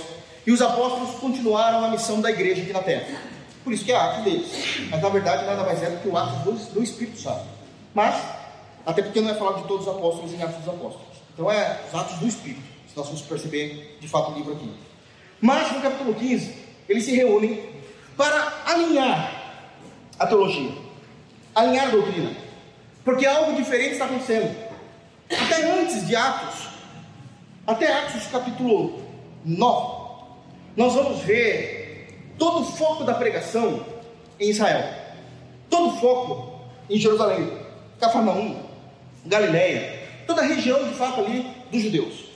[0.46, 3.37] e os apóstolos continuaram a missão da igreja aqui na terra.
[3.68, 4.48] Por isso que é ato deles.
[4.90, 7.44] Mas na verdade nada mais é do que o ato do, do Espírito Santo.
[7.94, 8.16] Mas,
[8.86, 11.18] até porque não é falar de todos os apóstolos em Atos dos Apóstolos.
[11.34, 14.72] Então é os atos do Espírito, se nós vamos perceber de fato o livro aqui.
[15.42, 16.56] Mas no capítulo 15,
[16.88, 17.62] eles se reúnem
[18.16, 19.34] para alinhar
[20.18, 20.72] a teologia,
[21.54, 22.32] alinhar a doutrina,
[23.04, 24.56] porque algo diferente está acontecendo.
[25.30, 26.70] Até antes de Atos,
[27.68, 29.04] até Atos capítulo
[29.44, 29.98] 9,
[30.78, 31.77] nós vamos ver
[32.38, 33.86] todo o foco da pregação
[34.40, 34.94] em Israel,
[35.70, 37.52] todo o foco em Jerusalém,
[38.00, 38.58] Cafarnaum,
[39.26, 42.28] Galileia, toda a região de fato ali dos judeus.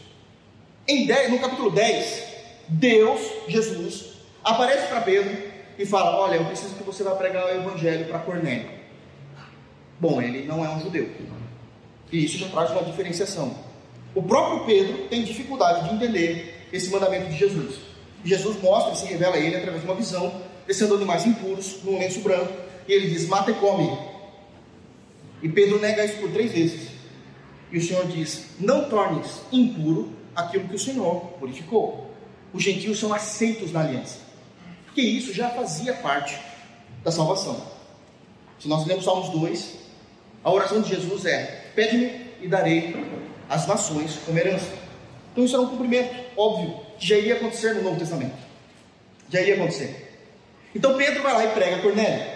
[0.88, 2.24] Em 10, no capítulo 10,
[2.68, 7.50] Deus, Jesus, aparece para Pedro e fala: Olha, eu preciso que você vá pregar o
[7.50, 8.70] evangelho para Cornélio.
[10.00, 11.10] Bom, ele não é um judeu.
[12.12, 13.56] E isso já traz uma diferenciação.
[14.14, 17.91] O próprio Pedro tem dificuldade de entender esse mandamento de Jesus.
[18.24, 21.98] Jesus mostra e se revela a ele através de uma visão, descendo animais impuros num
[21.98, 22.54] lenço branco,
[22.88, 23.98] e ele diz: Mata e come.
[25.42, 26.90] E Pedro nega isso por três vezes.
[27.72, 32.12] E o Senhor diz: Não tornes impuro aquilo que o Senhor purificou.
[32.54, 34.20] Os gentios são aceitos na aliança,
[34.86, 36.38] porque isso já fazia parte
[37.04, 37.62] da salvação.
[38.60, 39.76] Se nós lemos Salmos 2,
[40.44, 42.96] a oração de Jesus é: Pede-me e darei
[43.50, 44.72] as nações como herança.
[45.32, 48.38] Então isso era um cumprimento óbvio já iria acontecer no Novo Testamento.
[49.30, 50.10] Já iria acontecer.
[50.76, 52.32] Então Pedro vai lá e prega Cornélio.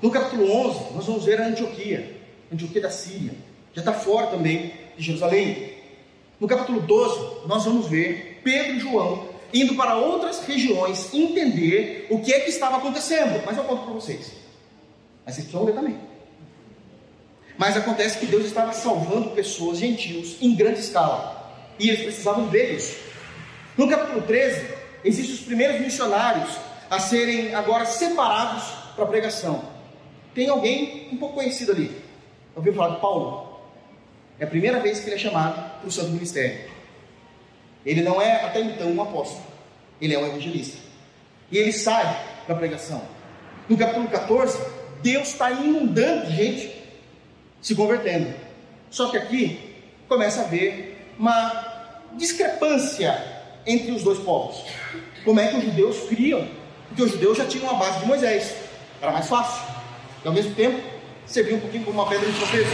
[0.00, 2.16] No capítulo 11, nós vamos ver a Antioquia,
[2.52, 3.32] Antioquia da Síria.
[3.72, 5.74] Já está fora também de Jerusalém.
[6.40, 12.20] No capítulo 12, nós vamos ver Pedro e João indo para outras regiões entender o
[12.20, 13.42] que é que estava acontecendo.
[13.46, 14.32] Mas eu conto para vocês.
[15.24, 15.96] Mas vocês precisam ler também.
[17.56, 21.52] Mas acontece que Deus estava salvando pessoas, gentios, em grande escala.
[21.78, 22.96] E eles precisavam ver isso.
[23.76, 24.68] No capítulo 13,
[25.04, 26.56] existem os primeiros missionários
[26.88, 28.62] a serem agora separados
[28.94, 29.64] para pregação.
[30.32, 32.00] Tem alguém um pouco conhecido ali.
[32.54, 33.60] Ouviu falar de Paulo?
[34.38, 36.70] É a primeira vez que ele é chamado para o santo ministério.
[37.84, 39.44] Ele não é até então um apóstolo,
[40.00, 40.78] ele é um evangelista.
[41.50, 43.02] E ele sai para pregação.
[43.68, 44.58] No capítulo 14,
[45.02, 46.80] Deus está inundando gente
[47.60, 48.32] se convertendo.
[48.88, 49.74] Só que aqui
[50.08, 53.33] começa a haver uma discrepância
[53.66, 54.62] entre os dois povos.
[55.24, 56.46] Como é que os judeus criam?
[56.88, 58.54] Porque os judeus já tinham a base de Moisés,
[59.00, 59.62] era mais fácil.
[60.24, 60.80] E ao mesmo tempo,
[61.26, 62.70] servia um pouquinho como uma pedra de tropeço.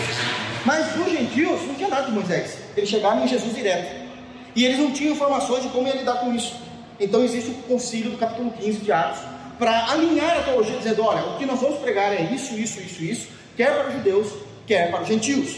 [0.65, 2.59] Mas os gentios não tinha nada de Moisés.
[2.77, 4.09] Eles chegaram em Jesus direto.
[4.55, 6.55] E eles não tinham informações de como ia lidar com isso.
[6.99, 9.21] Então existe o concílio do capítulo 15 de Atos
[9.59, 13.03] para alinhar a teologia, dizendo: olha, o que nós vamos pregar é isso, isso, isso,
[13.03, 14.33] isso, quer para os judeus,
[14.67, 15.57] quer para os gentios.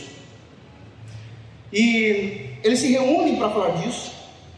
[1.73, 4.12] E eles se reúnem para falar disso,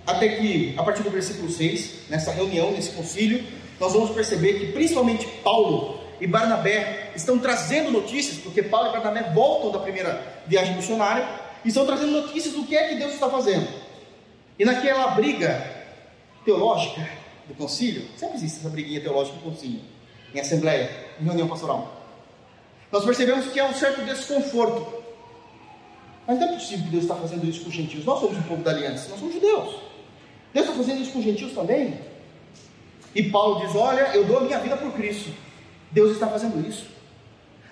[0.07, 3.45] até que, a partir do versículo 6, nessa reunião, nesse concílio,
[3.81, 9.31] nós vamos perceber que principalmente Paulo e Barnabé estão trazendo notícias, porque Paulo e Barnabé
[9.33, 11.27] voltam da primeira viagem missionária,
[11.65, 13.67] e estão trazendo notícias do que é que Deus está fazendo.
[14.59, 15.67] E naquela briga
[16.45, 17.09] teológica
[17.49, 19.81] do concílio, sempre existe essa briguinha teológica do concílio,
[20.35, 20.91] em assembleia,
[21.21, 22.03] em reunião pastoral.
[22.93, 25.03] Nós percebemos que há um certo desconforto.
[26.27, 28.05] Mas não é possível que Deus está fazendo isso com os gentios.
[28.05, 29.84] Nós somos o povo da aliança, nós somos judeus.
[30.55, 31.99] Deus está fazendo isso com os gentios também.
[33.13, 35.31] E Paulo diz: Olha, eu dou a minha vida por Cristo.
[35.91, 36.87] Deus está fazendo isso.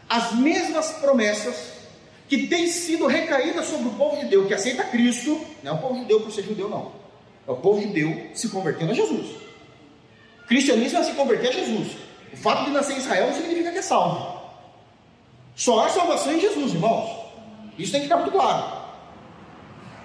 [0.09, 1.73] As mesmas promessas
[2.29, 6.01] que têm sido recaídas sobre o povo judeu que aceita Cristo, não é o povo
[6.01, 6.92] judeu por ser judeu, não.
[7.47, 9.37] É o povo judeu se convertendo a Jesus.
[10.49, 11.97] Cristianismo é se converter a Jesus.
[12.33, 14.40] O fato de nascer em Israel não significa que é salvo.
[15.55, 17.11] Só há salvação em Jesus, irmãos.
[17.79, 18.83] Isso tem que ficar muito claro.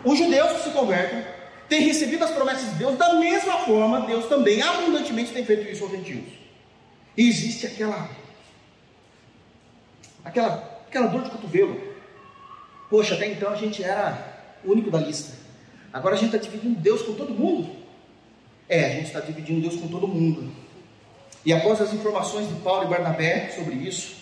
[0.04, 1.37] Os judeus que se convertem
[1.70, 5.84] têm recebido as promessas de Deus da mesma forma, Deus também abundantemente tem feito isso
[5.84, 6.26] aos gentios.
[7.16, 8.10] E existe aquela,
[10.24, 11.96] aquela, aquela dor de cotovelo.
[12.90, 15.36] Poxa, até então a gente era o único da lista.
[15.92, 17.76] Agora a gente está dividindo Deus com todo mundo.
[18.70, 20.52] É, a gente está dividindo Deus com todo mundo.
[21.46, 24.18] E após as informações de Paulo e Barnabé sobre isso,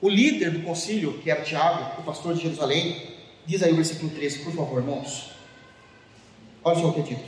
[0.00, 3.14] o líder do concílio, que era Tiago, o pastor de Jerusalém,
[3.46, 5.35] diz aí o versículo 13, por favor, irmãos.
[6.66, 7.22] Olha só o que é dito.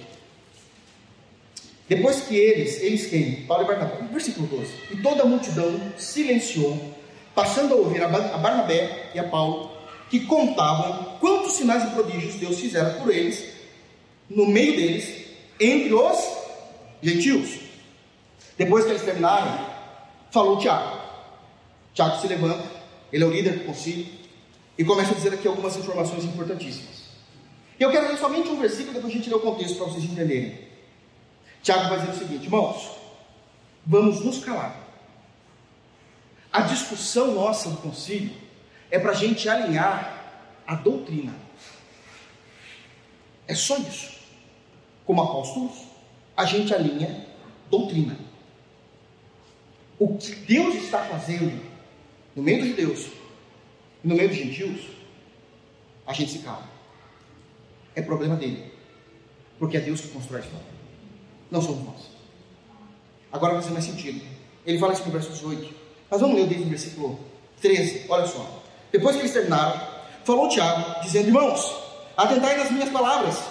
[1.88, 3.46] Depois que eles, eles quem?
[3.46, 4.72] Paulo e Barnabé, versículo 12.
[4.90, 6.77] E toda a multidão silenciou,
[7.37, 9.70] passando a ouvir a Barnabé e a Paulo,
[10.11, 13.44] que contavam quantos sinais e prodígios Deus fizera por eles,
[14.29, 15.27] no meio deles,
[15.61, 16.18] entre os
[17.01, 17.61] gentios.
[18.57, 19.68] Depois que eles terminaram,
[20.33, 20.98] falou Tiago.
[21.94, 22.68] Tiago se levanta,
[23.12, 24.05] ele é o líder do concílio,
[24.77, 26.98] e começa a dizer aqui algumas informações importantíssimas.
[27.79, 30.67] Eu quero ler somente um versículo, depois a gente lê o contexto para vocês entenderem.
[31.62, 32.91] Tiago vai dizer o seguinte, irmãos,
[33.87, 34.77] vamos nos calar.
[36.53, 38.35] A discussão nossa do concílio
[38.91, 41.35] é para a gente alinhar a doutrina.
[43.47, 44.19] É só isso.
[45.05, 45.73] Como apóstolos,
[46.37, 47.27] a gente alinha
[47.71, 48.19] doutrina.
[49.99, 51.61] O que Deus está fazendo
[52.35, 53.07] no meio dos judeus
[54.05, 54.81] e no meio dos gentios,
[56.07, 56.78] a gente se cala.
[57.99, 58.65] É problema dele.
[59.59, 60.67] Porque é Deus que constrói a história.
[61.51, 62.11] Não somos nós.
[63.33, 64.25] Agora vai fazer mais sentido.
[64.65, 65.75] Ele fala isso no verso 18.
[66.09, 67.19] Mas vamos ler o versículo
[67.61, 68.07] 13.
[68.09, 68.63] Olha só.
[68.93, 69.81] Depois que eles terminaram,
[70.25, 71.75] falou Tiago, dizendo: Irmãos,
[72.17, 73.43] atentai nas minhas palavras.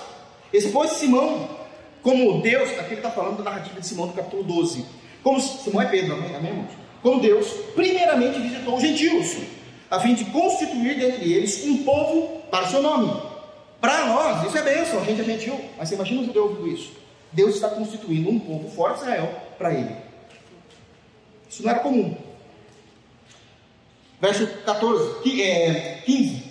[0.54, 1.50] Expôs Simão
[2.02, 4.86] como Deus, aqui ele está falando da narrativa de Simão do capítulo 12,
[5.22, 6.72] como Simão é Pedro, amém, amém irmãos?
[7.04, 9.36] Como Deus primeiramente visitou os gentios,
[9.92, 13.37] a fim de constituir dentre eles um povo para o seu nome.
[13.80, 16.68] Para nós, isso é bênção, a gente é gentil, mas você imagina o judeu ouvindo
[16.68, 16.92] isso.
[17.32, 19.96] Deus está constituindo um povo fora de Israel para ele.
[21.50, 22.16] Isso não era comum.
[24.20, 26.44] Verso 14, que, é, 15.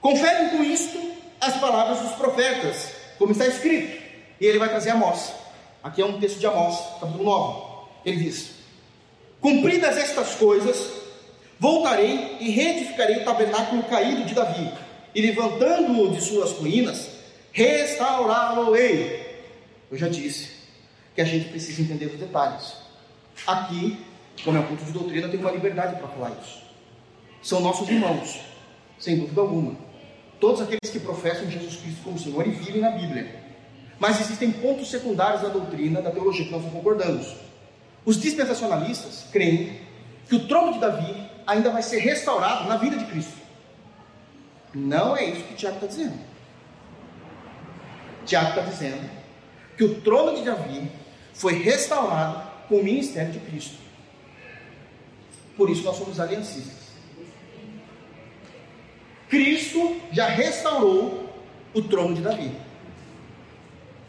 [0.00, 0.98] Conferem com isto
[1.40, 4.00] as palavras dos profetas, como está escrito.
[4.40, 5.32] E ele vai trazer Amós.
[5.82, 7.72] Aqui é um texto de Amós, capítulo 9.
[8.04, 8.52] Ele diz:
[9.40, 10.90] Cumpridas estas coisas,
[11.58, 14.72] voltarei e reedificarei o tabernáculo caído de Davi,
[15.14, 17.08] e levantando-o de suas ruínas,
[17.52, 19.22] restaurá-lo-ei.
[19.90, 20.50] Eu já disse
[21.14, 22.74] que a gente precisa entender os detalhes.
[23.46, 23.98] Aqui,
[24.44, 26.62] como é um culto de doutrina, tem uma liberdade para falar isso.
[27.42, 28.40] São nossos irmãos,
[28.98, 29.76] sem dúvida alguma.
[30.40, 33.42] Todos aqueles que professam Jesus Cristo como Senhor e vivem na Bíblia.
[33.98, 37.34] Mas existem pontos secundários da doutrina, da teologia que nós não concordamos.
[38.04, 39.80] Os dispensacionalistas creem
[40.28, 41.14] que o trono de Davi
[41.46, 43.41] ainda vai ser restaurado na vida de Cristo.
[44.74, 46.18] Não é isso que Tiago está dizendo.
[48.24, 49.10] Tiago está dizendo
[49.76, 50.90] que o trono de Davi
[51.34, 53.76] foi restaurado com o ministério de Cristo.
[55.56, 56.82] Por isso nós somos aliancistas.
[59.28, 61.28] Cristo já restaurou
[61.74, 62.52] o trono de Davi.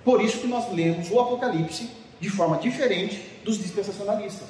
[0.03, 4.47] Por isso que nós lemos o Apocalipse de forma diferente dos dispensacionalistas,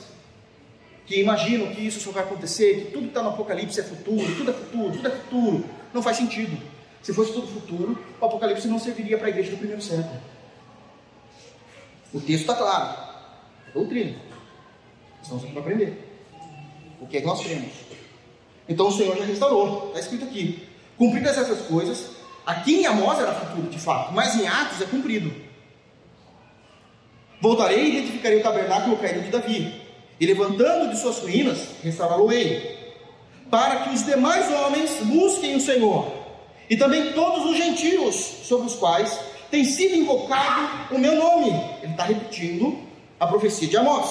[1.05, 4.35] que imaginam que isso só vai acontecer, que tudo que está no Apocalipse é futuro,
[4.35, 5.65] tudo é futuro, tudo é futuro.
[5.93, 6.57] Não faz sentido.
[7.01, 10.21] Se fosse tudo futuro, o Apocalipse não serviria para a igreja do primeiro século.
[12.13, 12.97] O texto está claro.
[13.67, 14.15] É doutrina.
[15.21, 16.09] Estamos aqui para aprender.
[17.01, 17.73] O que é que nós cremos?
[18.67, 19.87] Então o Senhor já restaurou.
[19.87, 20.67] Está escrito aqui.
[20.97, 22.11] Cumpridas essas coisas,
[22.45, 25.33] aqui em Amós era futuro de fato, mas em Atos é cumprido.
[27.41, 29.81] Voltarei e retificarei o tabernáculo caído de Davi,
[30.19, 32.72] e levantando de suas ruínas, restaurá-lo-ei,
[33.53, 36.11] para que os demais homens busquem o Senhor,
[36.67, 39.15] e também todos os gentios sobre os quais
[39.51, 41.51] tem sido invocado o meu nome.
[41.83, 42.79] Ele está repetindo
[43.19, 44.09] a profecia de Amós.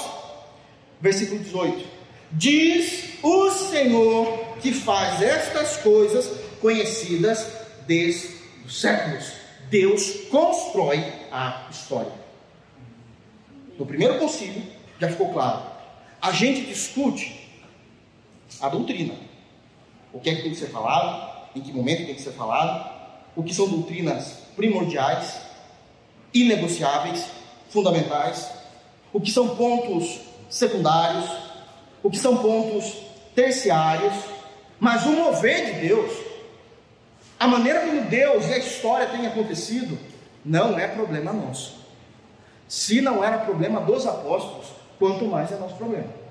[1.00, 1.84] Versículo 18:
[2.30, 7.44] Diz o Senhor que faz estas coisas conhecidas
[7.84, 9.32] desde os séculos.
[9.68, 12.12] Deus constrói a história.
[13.76, 14.62] No primeiro concílio,
[15.00, 15.64] já ficou claro.
[16.20, 17.50] A gente discute
[18.60, 19.31] a doutrina.
[20.12, 22.90] O que é que tem que ser falado, em que momento tem que ser falado,
[23.34, 25.40] o que são doutrinas primordiais,
[26.34, 27.26] inegociáveis,
[27.68, 28.50] fundamentais,
[29.12, 31.24] o que são pontos secundários,
[32.02, 32.94] o que são pontos
[33.34, 34.14] terciários,
[34.78, 36.12] mas o mover de Deus,
[37.38, 39.98] a maneira como Deus e a história têm acontecido,
[40.44, 41.80] não é problema nosso.
[42.68, 44.66] Se não era problema dos apóstolos,
[44.98, 46.21] quanto mais é nosso problema.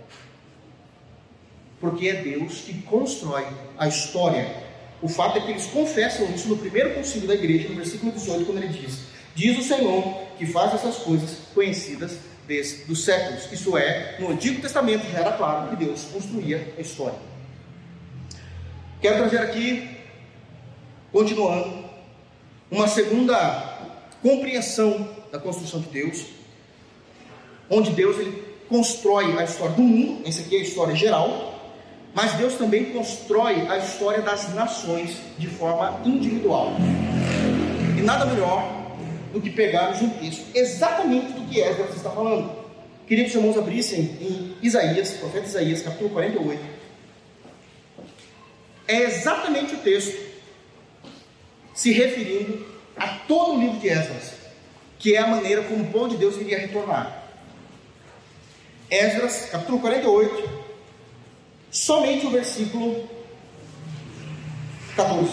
[1.81, 3.45] Porque é Deus que constrói
[3.77, 4.55] a história.
[5.01, 8.45] O fato é que eles confessam isso no primeiro concílio da igreja, no versículo 18,
[8.45, 8.99] quando ele diz:
[9.33, 12.17] Diz o Senhor que faz essas coisas conhecidas
[12.47, 13.51] desde os séculos.
[13.51, 17.17] Isso é, no Antigo Testamento já era claro que Deus construía a história.
[19.01, 19.97] Quero trazer aqui,
[21.11, 21.85] continuando,
[22.69, 23.79] uma segunda
[24.21, 26.25] compreensão da construção de Deus,
[27.69, 31.50] onde Deus ele constrói a história do mundo, essa aqui é a história geral,
[32.13, 36.73] mas Deus também constrói a história das nações de forma individual.
[37.97, 38.95] E nada melhor
[39.31, 42.51] do que pegarmos um texto exatamente do que Esdras está falando.
[43.07, 46.61] Queria que os irmãos abrissem em Isaías, profeta Isaías, capítulo 48.
[48.87, 50.17] É exatamente o texto
[51.73, 52.65] se referindo
[52.97, 54.41] a todo o livro de Esdras
[55.01, 57.23] que é a maneira como o povo de Deus iria retornar.
[58.89, 60.60] Esdras, capítulo 48,
[61.71, 63.09] somente o versículo
[64.95, 65.31] 14.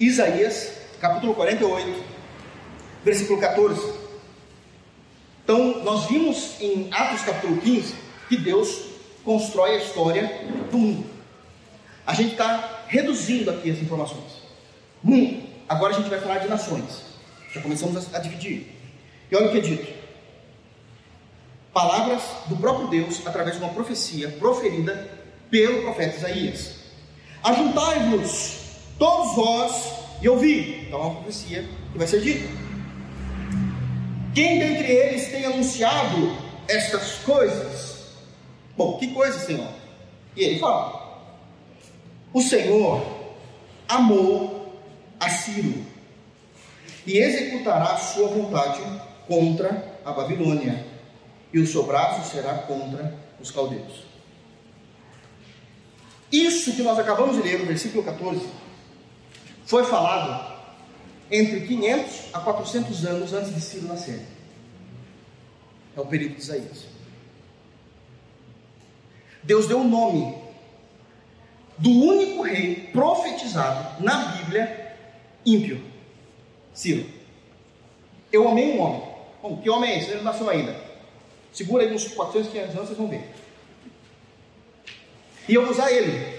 [0.00, 2.04] Isaías, capítulo 48,
[3.04, 3.92] versículo 14.
[5.42, 7.94] Então, nós vimos em Atos capítulo 15
[8.28, 8.84] que Deus
[9.24, 11.10] constrói a história do mundo.
[12.06, 14.38] A gente está reduzindo aqui as informações.
[15.02, 15.48] Mundo.
[15.68, 17.02] Agora a gente vai falar de nações.
[17.52, 18.74] Já começamos a, dividir.
[19.30, 19.97] E olha o que é dito:
[21.78, 25.08] palavras do próprio Deus através de uma profecia proferida
[25.48, 26.74] pelo profeta Isaías.
[27.40, 28.56] Ajuntai-vos,
[28.98, 30.86] todos vós, e ouvi.
[30.88, 32.48] Então é uma profecia que vai ser dita.
[34.34, 37.98] Quem dentre eles tem anunciado estas coisas?
[38.76, 39.68] Bom, que coisas, Senhor?
[40.34, 41.30] E ele fala:
[42.32, 43.06] O Senhor
[43.88, 44.82] amou
[45.20, 45.84] a Ciro
[47.06, 48.82] e executará sua vontade
[49.28, 50.84] contra a Babilônia,
[51.52, 54.06] e o seu braço será contra os caldeus.
[56.30, 58.46] Isso que nós acabamos de ler no versículo 14
[59.64, 60.56] foi falado
[61.30, 64.20] entre 500 a 400 anos antes de Ciro nascer.
[65.96, 66.86] É o período de Isaías.
[69.42, 70.36] Deus deu o nome
[71.78, 74.96] do único rei profetizado na Bíblia
[75.44, 75.82] ímpio,
[76.74, 77.08] Ciro.
[78.30, 79.02] Eu amei um homem.
[79.42, 80.10] Bom, que homem é esse?
[80.10, 80.87] Ele não nasceu ainda.
[81.52, 83.28] Segura aí uns 400, 500 anos, vocês vão ver.
[85.48, 86.38] E eu vou usar ele.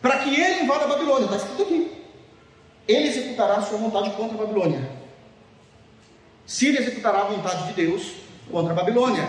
[0.00, 1.24] Para que ele invada a Babilônia.
[1.24, 1.92] Está escrito aqui.
[2.88, 4.88] Ele executará a sua vontade contra a Babilônia.
[6.46, 8.12] Síria executará a vontade de Deus
[8.50, 9.28] contra a Babilônia.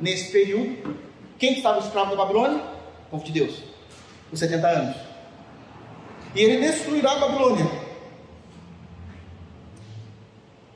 [0.00, 0.96] Nesse período,
[1.38, 2.62] quem estava escravo da Babilônia?
[3.06, 3.62] O povo de Deus.
[4.30, 4.96] Por 70 anos.
[6.34, 7.70] E ele destruirá a Babilônia.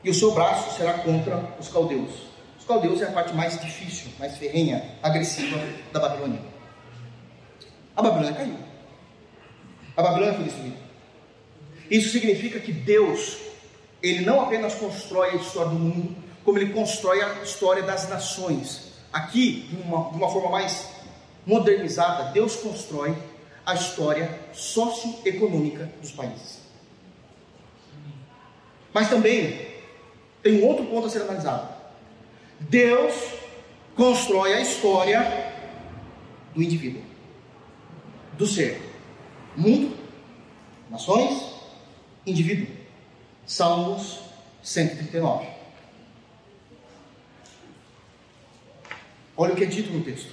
[0.05, 2.29] E o seu braço será contra os caldeus.
[2.69, 5.59] Caldeus é a parte mais difícil, mais ferrenha, agressiva
[5.91, 6.41] da Babilônia.
[7.97, 8.57] A Babilônia caiu.
[9.97, 10.77] A Babilônia foi destruída.
[11.91, 13.39] Isso significa que Deus,
[14.03, 16.15] Ele não apenas constrói a história do mundo,
[16.45, 18.93] como Ele constrói a história das nações.
[19.11, 20.91] Aqui, de uma, de uma forma mais
[21.47, 23.17] modernizada, Deus constrói
[23.65, 26.59] a história socioeconômica dos países.
[28.93, 29.69] Mas também
[30.43, 31.78] tem um outro ponto a ser analisado.
[32.61, 33.15] Deus
[33.97, 35.55] constrói a história
[36.55, 37.03] do indivíduo,
[38.35, 38.81] do ser,
[39.57, 39.97] mundo,
[40.91, 41.55] nações,
[42.27, 42.77] indivíduo.
[43.47, 44.21] Salmos
[44.63, 45.47] 139.
[49.37, 50.31] Olha o que é dito no texto.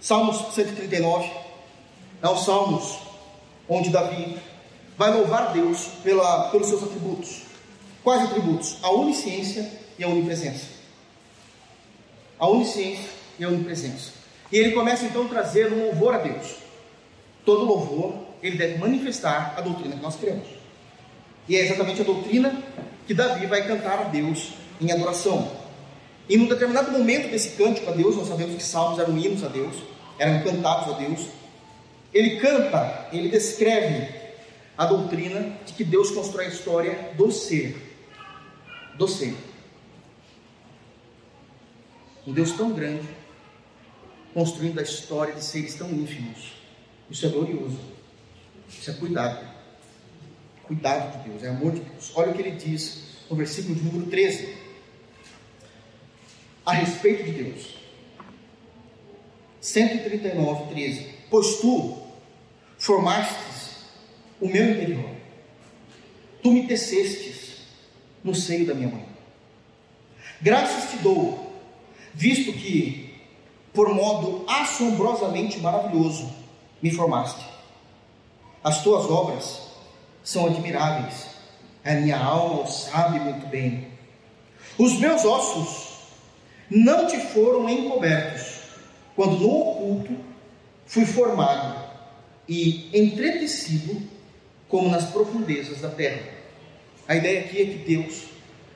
[0.00, 1.30] Salmos 139
[2.22, 2.98] é o Salmos
[3.68, 4.38] onde Davi
[4.96, 7.43] vai louvar Deus pela, pelos seus atributos.
[8.04, 8.76] Quais atributos?
[8.82, 10.66] A onisciência e a onipresença.
[12.38, 14.12] A onisciência e a onipresença.
[14.52, 16.64] E ele começa então a trazer um louvor a Deus
[17.44, 20.46] todo louvor, ele deve manifestar a doutrina que nós cremos.
[21.48, 22.62] E é exatamente a doutrina
[23.06, 25.50] que Davi vai cantar a Deus em adoração.
[26.28, 29.48] E num determinado momento desse cântico a Deus, nós sabemos que salmos eram hinos a
[29.48, 29.76] Deus,
[30.18, 31.26] eram cantados a Deus.
[32.14, 34.08] Ele canta, ele descreve
[34.76, 37.83] a doutrina de que Deus constrói a história do ser.
[38.96, 39.36] Do ser.
[42.26, 43.08] Um Deus tão grande,
[44.32, 46.64] construindo a história de seres tão ínfimos
[47.10, 47.78] isso é glorioso.
[48.68, 49.46] Isso é cuidado.
[50.64, 52.12] Cuidado de Deus, é amor de Deus.
[52.14, 54.54] Olha o que ele diz no versículo de número 13.
[56.64, 57.76] A respeito de Deus.
[59.60, 61.14] 139, 13.
[61.30, 62.02] Pois tu
[62.78, 63.76] formastes
[64.40, 65.10] o meu interior.
[66.42, 67.33] Tu me tecestes
[68.24, 69.06] no seio da minha mãe.
[70.40, 71.52] Graças te dou,
[72.14, 73.14] visto que,
[73.72, 76.32] por modo assombrosamente maravilhoso,
[76.82, 77.44] me formaste.
[78.62, 79.60] As tuas obras
[80.22, 81.26] são admiráveis,
[81.84, 83.88] a minha alma o sabe muito bem.
[84.78, 85.98] Os meus ossos
[86.70, 88.60] não te foram encobertos,
[89.14, 90.16] quando no oculto
[90.86, 91.84] fui formado
[92.48, 94.02] e entretecido
[94.68, 96.33] como nas profundezas da terra.
[97.06, 98.24] A ideia aqui é que Deus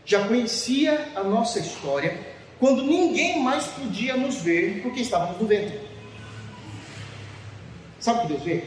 [0.04, 2.18] já conhecia a nossa história
[2.58, 5.80] quando ninguém mais podia nos ver porque estávamos no ventre.
[8.00, 8.64] Sabe o que Deus vê?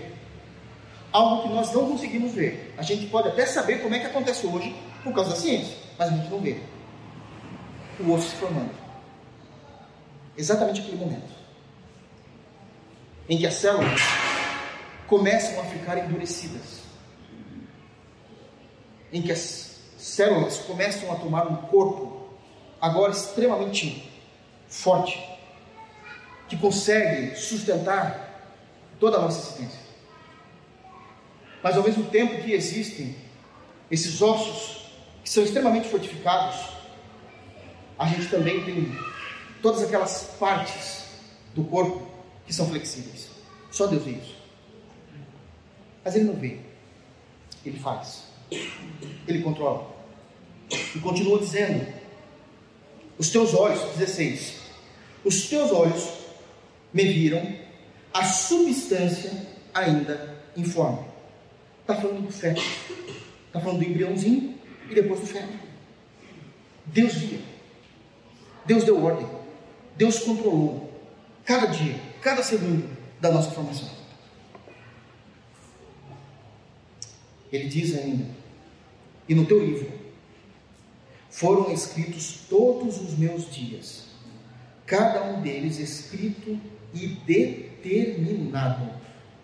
[1.11, 2.73] Algo que nós não conseguimos ver.
[2.77, 6.09] A gente pode até saber como é que acontece hoje por causa da ciência, mas
[6.09, 6.57] a gente não vê.
[7.99, 8.71] O osso se formando.
[10.37, 11.41] Exatamente aquele momento
[13.29, 14.01] em que as células
[15.07, 16.80] começam a ficar endurecidas,
[19.11, 22.29] em que as células começam a tomar um corpo
[22.79, 24.09] agora extremamente
[24.67, 25.19] forte,
[26.47, 28.49] que consegue sustentar
[28.99, 29.79] toda a nossa existência.
[31.61, 33.15] Mas ao mesmo tempo que existem
[33.89, 34.91] esses ossos
[35.23, 36.55] que são extremamente fortificados,
[37.99, 38.91] a gente também tem
[39.61, 41.05] todas aquelas partes
[41.53, 42.07] do corpo
[42.47, 43.29] que são flexíveis.
[43.69, 44.35] Só Deus vê isso.
[46.03, 46.59] Mas Ele não vê.
[47.63, 48.30] Ele faz.
[49.27, 49.89] Ele controla.
[50.95, 51.85] E continua dizendo:
[53.17, 54.57] Os teus olhos, 16,
[55.23, 56.09] os teus olhos
[56.93, 57.55] me viram
[58.13, 59.31] a substância
[59.73, 61.05] ainda informe.
[61.81, 62.61] Está falando do feto.
[63.47, 64.57] Está falando do embriãozinho
[64.89, 65.53] e depois do feto.
[66.85, 67.39] Deus via.
[68.65, 69.27] Deus deu ordem.
[69.95, 70.91] Deus controlou
[71.45, 72.89] cada dia, cada segundo
[73.19, 73.89] da nossa formação.
[77.51, 78.25] Ele diz ainda:
[79.27, 79.91] e no teu livro
[81.29, 84.07] foram escritos todos os meus dias,
[84.85, 86.59] cada um deles escrito
[86.93, 88.89] e determinado,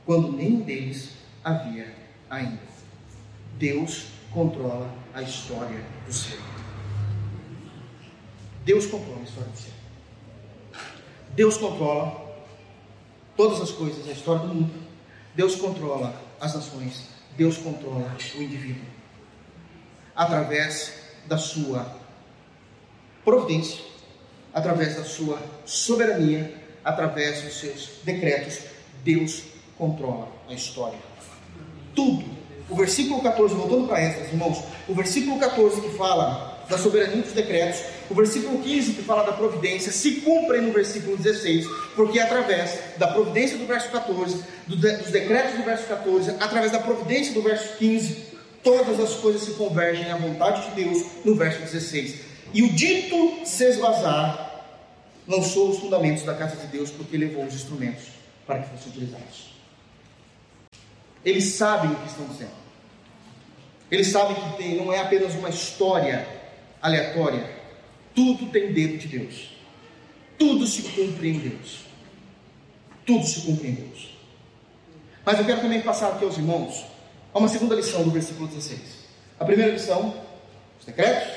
[0.06, 1.12] quando nenhum deles
[1.44, 1.96] havia
[2.30, 2.60] ainda.
[3.58, 6.40] Deus controla a história do céu.
[8.66, 9.74] Deus controla a história do céu.
[11.34, 12.28] Deus controla
[13.38, 14.74] todas as coisas, a história do mundo.
[15.36, 17.10] Deus controla as nações.
[17.38, 18.97] Deus controla o indivíduo.
[20.18, 20.92] Através
[21.28, 21.86] da sua
[23.24, 23.86] providência,
[24.54, 26.54] através da sua soberania,
[26.84, 28.60] através dos seus decretos,
[29.04, 29.44] Deus
[29.78, 30.98] controla a história.
[31.96, 32.26] Tudo.
[32.70, 37.32] O versículo 14, voltando para Esdras, irmãos, o versículo 14 que fala da soberania dos
[37.32, 41.66] decretos, o versículo 15 que fala da providência, se cumpre no versículo 16,
[41.96, 46.80] porque é através da providência do verso 14, dos decretos do verso 14, através da
[46.80, 48.27] providência do verso 15,
[48.68, 52.20] todas as coisas se convergem à vontade de Deus no verso 16.
[52.54, 54.66] E o dito se esvazar
[55.26, 58.04] lançou os fundamentos da casa de Deus porque levou os instrumentos
[58.46, 59.54] para que fossem utilizados.
[61.24, 62.58] Eles sabem o que estão dizendo.
[63.90, 66.28] Eles sabem que tem, não é apenas uma história
[66.82, 67.50] aleatória.
[68.14, 69.50] Tudo tem dedo de Deus.
[70.38, 71.86] Tudo se cumpre em Deus.
[73.06, 74.10] Tudo se cumpre em Deus.
[75.26, 76.97] Mas eu quero também passar aqui aos irmãos
[77.38, 78.80] Há uma segunda lição do versículo 16.
[79.40, 80.12] A primeira lição,
[80.80, 81.32] os decretos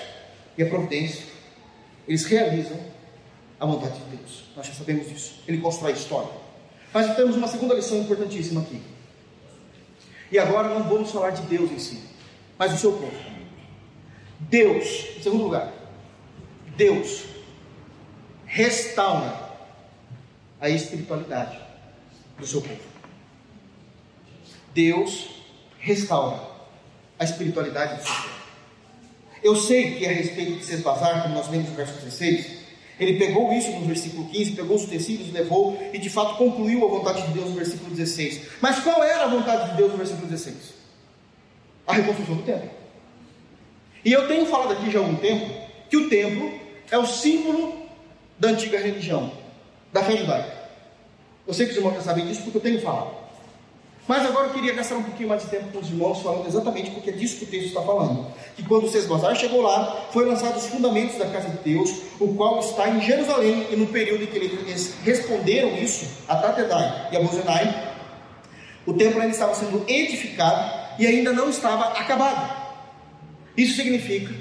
[0.57, 1.27] e a providência,
[2.09, 2.81] eles realizam
[3.61, 4.45] a vontade de Deus.
[4.57, 5.43] Nós já sabemos disso.
[5.47, 6.31] Ele constrói a história.
[6.91, 8.81] Mas temos uma segunda lição importantíssima aqui.
[10.33, 12.03] E agora não vamos falar de Deus em si,
[12.59, 13.13] mas do seu povo.
[14.39, 14.87] Deus,
[15.19, 15.71] em segundo lugar,
[16.79, 17.25] Deus
[18.47, 19.39] restaura
[20.59, 21.61] a espiritualidade
[22.39, 22.81] do seu povo.
[24.73, 25.40] Deus
[25.81, 26.41] restaura
[27.19, 28.41] a espiritualidade do povo.
[29.43, 32.61] Eu sei que a respeito de Sesbazar, como nós lemos no verso 16,
[32.99, 36.89] ele pegou isso no versículo 15, pegou os utensílios, levou e de fato concluiu a
[36.89, 38.43] vontade de Deus no versículo 16.
[38.61, 40.75] Mas qual era a vontade de Deus no versículo 16?
[41.87, 42.71] A reconstrução do templo.
[44.05, 45.47] E eu tenho falado aqui já há algum tempo
[45.89, 46.53] que o templo
[46.91, 47.87] é o símbolo
[48.39, 49.33] da antiga religião,
[49.93, 50.61] da fé judaica.
[51.47, 53.20] Eu sei que os irmãos já sabem disso porque eu tenho falado.
[54.09, 56.91] Mas agora eu queria gastar um pouquinho mais de tempo com os irmãos, falando exatamente
[56.91, 58.27] porque é disso que o texto está falando.
[58.57, 62.59] Que quando Sesbazar chegou lá, foi lançado os fundamentos da casa de Deus, o qual
[62.61, 67.21] está em Jerusalém, e no período em que eles responderam isso, a Tatedai e a
[67.21, 67.95] Bozenai,
[68.87, 72.59] o templo ainda estava sendo edificado e ainda não estava acabado.
[73.57, 74.35] Isso significa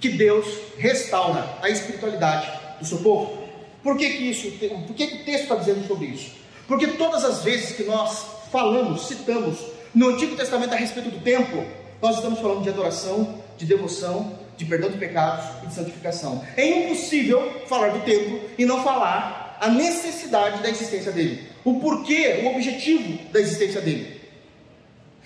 [0.00, 3.38] que Deus restaura a espiritualidade do seu povo.
[3.82, 4.50] Por que, que isso?
[4.50, 6.32] Por que, que o texto está dizendo sobre isso?
[6.66, 9.58] Porque todas as vezes que nós falamos, citamos
[9.94, 11.66] no Antigo Testamento a respeito do templo,
[12.00, 16.44] nós estamos falando de adoração, de devoção, de perdão de pecados e de santificação.
[16.56, 22.42] É impossível falar do templo e não falar a necessidade da existência dele, o porquê,
[22.44, 24.20] o objetivo da existência dele.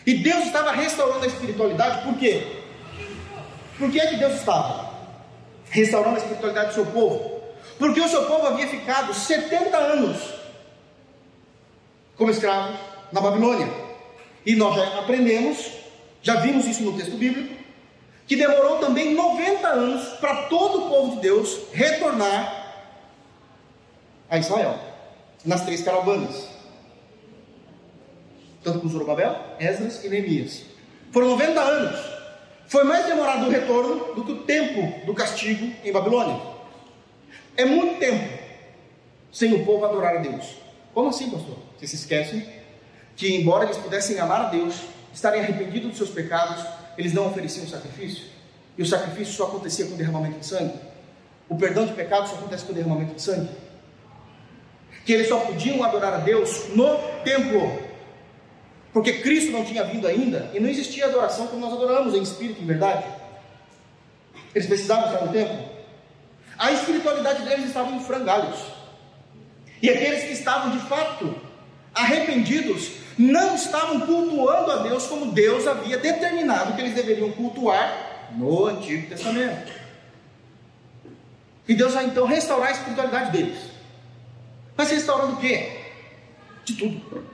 [0.06, 2.42] E Deus estava restaurando a espiritualidade, por quê?
[3.78, 4.92] Por que é que Deus estava
[5.70, 7.40] restaurando a espiritualidade do seu povo?
[7.78, 10.18] Porque o seu povo havia ficado 70 anos
[12.16, 12.78] como escravos
[13.12, 13.68] na Babilônia.
[14.44, 15.70] E nós já aprendemos,
[16.22, 17.54] já vimos isso no texto bíblico,
[18.26, 22.60] que demorou também 90 anos para todo o povo de Deus retornar
[24.28, 24.78] a Israel,
[25.44, 26.48] nas três caravanas.
[28.64, 30.62] Tanto com Zorobabel, Esdras e Neemias.
[31.10, 32.12] Foram 90 anos.
[32.66, 36.40] Foi mais demorado o retorno do que o tempo do castigo em Babilônia.
[37.56, 38.38] É muito tempo
[39.30, 40.56] sem o povo adorar a Deus.
[40.94, 41.58] Como assim, pastor?
[41.76, 42.61] Vocês se esquecem
[43.22, 44.74] que, embora eles pudessem amar a Deus,
[45.14, 46.66] estarem arrependidos dos seus pecados,
[46.98, 48.24] eles não ofereciam sacrifício.
[48.76, 50.74] E o sacrifício só acontecia com derramamento de sangue.
[51.48, 53.48] O perdão de pecados só acontece com derramamento de sangue.
[55.06, 57.80] Que eles só podiam adorar a Deus no templo.
[58.92, 62.58] Porque Cristo não tinha vindo ainda e não existia adoração como nós adoramos em espírito
[62.58, 63.04] e em verdade.
[64.52, 65.64] Eles precisavam estar no templo.
[66.58, 68.58] A espiritualidade deles estava em frangalhos.
[69.80, 71.40] E aqueles que estavam de fato
[71.94, 78.66] arrependidos não estavam cultuando a Deus como Deus havia determinado que eles deveriam cultuar no
[78.66, 79.72] Antigo Testamento.
[81.68, 83.58] E Deus vai então restaurar a espiritualidade deles.
[84.76, 85.80] Mas restaurando o quê?
[86.64, 87.24] De tudo.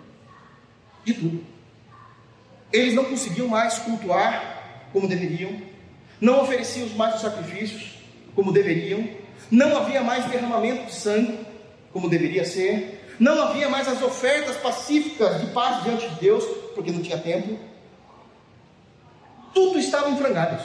[1.04, 1.44] De tudo.
[2.72, 5.50] Eles não conseguiam mais cultuar como deveriam,
[6.20, 7.94] não ofereciam mais os sacrifícios
[8.34, 9.08] como deveriam,
[9.50, 11.46] não havia mais derramamento de sangue
[11.92, 16.44] como deveria ser, não havia mais as ofertas pacíficas de paz diante de Deus,
[16.74, 17.58] porque não tinha templo.
[19.52, 20.62] tudo estava em frangalhos.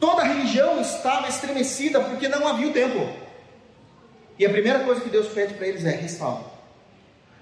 [0.00, 3.08] Toda a religião estava estremecida porque não havia o templo.
[4.38, 6.44] E a primeira coisa que Deus pede para eles é restaura,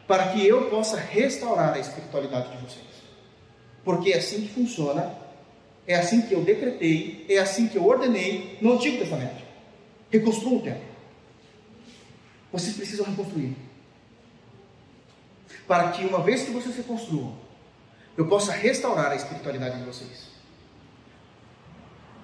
[0.06, 2.84] para que eu possa restaurar a espiritualidade de vocês.
[3.84, 5.14] Porque é assim que funciona,
[5.86, 9.42] é assim que eu decretei, é assim que eu ordenei no Antigo Testamento.
[10.10, 10.87] Reconstrua o templo.
[12.52, 13.56] Vocês precisam reconstruir.
[15.66, 17.36] Para que uma vez que vocês reconstruam,
[18.16, 20.28] eu possa restaurar a espiritualidade de vocês.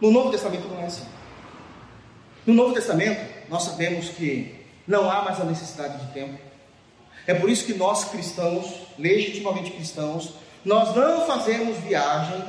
[0.00, 1.06] No Novo Testamento não é assim.
[2.46, 6.38] No Novo Testamento, nós sabemos que não há mais a necessidade de tempo.
[7.26, 12.42] É por isso que nós cristãos, legitimamente cristãos, nós não fazemos viagem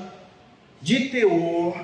[0.82, 1.80] de teor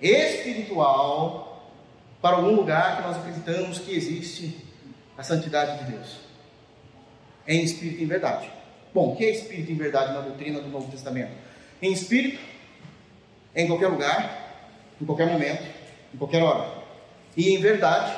[0.00, 1.72] espiritual
[2.20, 4.67] para algum lugar que nós acreditamos que existe
[5.18, 6.16] a santidade de Deus.
[7.46, 8.48] Em espírito e em verdade.
[8.94, 11.32] Bom, o que é espírito em verdade na doutrina do Novo Testamento?
[11.82, 12.40] Em espírito,
[13.54, 15.64] em qualquer lugar, em qualquer momento,
[16.14, 16.72] em qualquer hora.
[17.36, 18.16] E em verdade,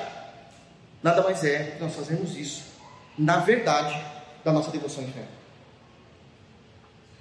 [1.02, 2.64] nada mais é que nós fazemos isso
[3.18, 3.98] na verdade
[4.44, 5.24] da nossa devoção e fé.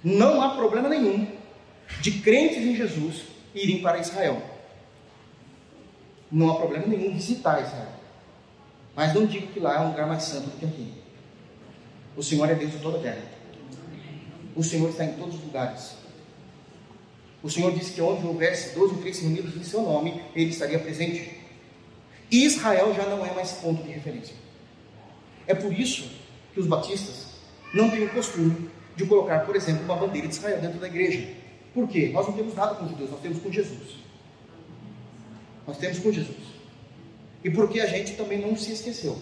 [0.04, 1.26] Não há problema nenhum
[2.00, 3.24] de crentes em Jesus
[3.54, 4.42] irem para Israel.
[6.30, 7.99] Não há problema nenhum visitar Israel.
[9.00, 10.92] Mas não digo que lá é um lugar mais santo do que aqui.
[12.14, 13.22] O Senhor é Deus de toda a terra.
[14.54, 15.92] O Senhor está em todos os lugares.
[17.42, 20.78] O Senhor disse que onde houvesse dois ou três reunidos em seu nome, Ele estaria
[20.78, 21.34] presente.
[22.30, 24.36] E Israel já não é mais ponto de referência.
[25.46, 26.10] É por isso
[26.52, 27.28] que os batistas
[27.72, 31.26] não têm o costume de colocar, por exemplo, uma bandeira de Israel dentro da igreja.
[31.72, 32.10] Por quê?
[32.12, 33.96] Nós não temos nada com judeus, nós temos com Jesus.
[35.66, 36.59] Nós temos com Jesus.
[37.42, 39.20] E porque a gente também não se esqueceu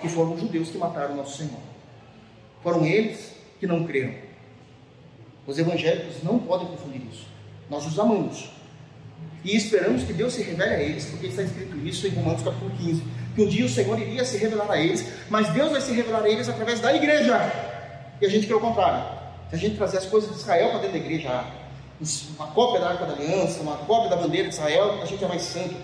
[0.00, 1.60] que foram os judeus que mataram o nosso Senhor.
[2.62, 4.14] Foram eles que não creram.
[5.46, 7.26] Os evangélicos não podem confundir isso.
[7.68, 8.50] Nós os amamos.
[9.44, 12.70] E esperamos que Deus se revele a eles, porque está escrito isso em Romanos capítulo
[12.78, 13.02] 15,
[13.34, 16.22] que um dia o Senhor iria se revelar a eles, mas Deus vai se revelar
[16.22, 17.38] a eles através da igreja.
[18.20, 19.04] E a gente quer o contrário.
[19.50, 21.44] Se a gente trazer as coisas de Israel para dentro da igreja,
[22.36, 25.28] uma cópia da Arca da Aliança, uma cópia da bandeira de Israel, a gente é
[25.28, 25.74] mais santo,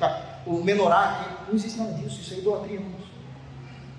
[0.46, 3.04] o menorá, não existe nada disso, isso é idolatria, irmãos.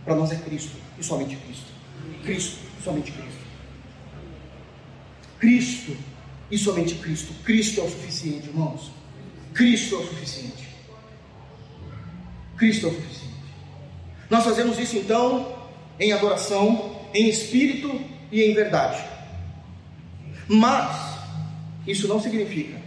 [0.04, 1.72] Para nós é Cristo, e somente Cristo.
[2.24, 3.42] Cristo, somente Cristo.
[5.40, 5.98] Cristo,
[6.50, 7.34] e somente Cristo.
[7.44, 8.92] Cristo é o suficiente, irmãos.
[9.54, 10.70] Cristo é o suficiente.
[12.58, 13.22] Cristo é o suficiente.
[14.30, 15.56] Nós fazemos isso então
[16.00, 19.04] em adoração, em espírito e em verdade.
[20.48, 21.18] Mas
[21.88, 22.80] isso não significa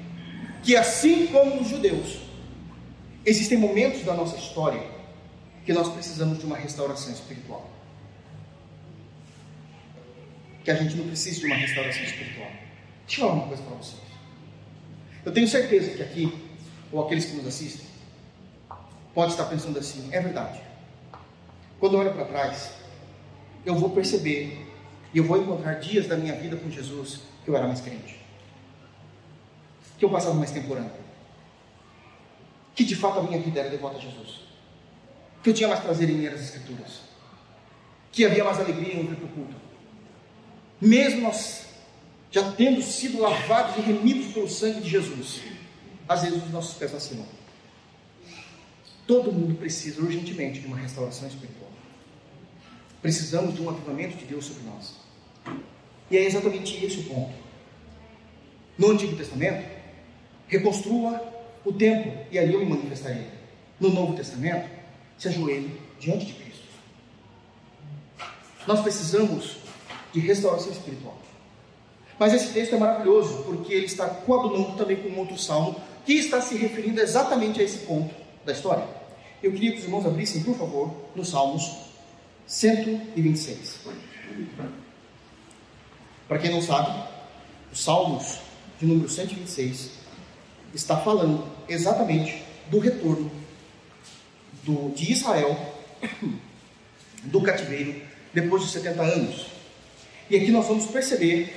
[0.62, 2.18] que assim como os judeus,
[3.24, 4.82] existem momentos da nossa história
[5.64, 7.70] que nós precisamos de uma restauração espiritual.
[10.62, 12.50] Que a gente não precisa de uma restauração espiritual.
[13.06, 14.02] Deixa eu falar uma coisa para vocês.
[15.24, 16.50] Eu tenho certeza que aqui,
[16.92, 17.86] ou aqueles que nos assistem,
[19.14, 20.60] pode estar pensando assim, é verdade.
[21.80, 22.72] Quando eu olho para trás,
[23.64, 24.66] eu vou perceber
[25.12, 28.18] e eu vou encontrar dias da minha vida com Jesus que eu era mais crente.
[29.98, 31.03] Que eu passava mais tempo orando.
[32.74, 34.40] Que de fato a minha vida era devota a Jesus.
[35.42, 37.00] Que eu tinha mais prazer em ler as Escrituras.
[38.10, 39.56] Que havia mais alegria em vir para o culto.
[40.80, 41.64] Mesmo nós
[42.34, 45.40] já tendo sido lavados e remidos pelo sangue de Jesus,
[46.08, 47.24] às vezes os nossos pés vacilam.
[49.06, 51.70] Todo mundo precisa urgentemente de uma restauração espiritual.
[53.00, 54.94] Precisamos de um avivamento de Deus sobre nós.
[56.10, 57.34] E é exatamente esse o ponto.
[58.76, 59.68] No Antigo Testamento,
[60.48, 61.33] reconstrua
[61.64, 63.26] o templo e ali eu me manifestarei.
[63.80, 64.68] No Novo Testamento,
[65.18, 66.64] se ajoelhe diante de Cristo.
[68.66, 69.56] Nós precisamos
[70.12, 71.18] de restauração espiritual.
[72.18, 76.12] Mas esse texto é maravilhoso, porque ele está coadunando também com um outro salmo, que
[76.12, 78.86] está se referindo exatamente a esse ponto da história.
[79.42, 81.70] Eu queria que os irmãos abrissem, por favor, nos Salmos
[82.46, 83.80] 126.
[86.28, 87.08] Para quem não sabe,
[87.72, 88.38] os Salmos
[88.80, 89.90] de número 126
[90.74, 93.30] está falando exatamente do retorno
[94.62, 95.74] do, de Israel
[97.24, 98.00] do cativeiro
[98.32, 99.46] depois de 70 anos.
[100.28, 101.54] E aqui nós vamos perceber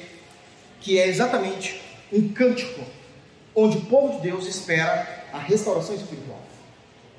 [0.81, 1.81] que é exatamente
[2.11, 2.81] um cântico
[3.55, 6.41] onde o povo de Deus espera a restauração espiritual.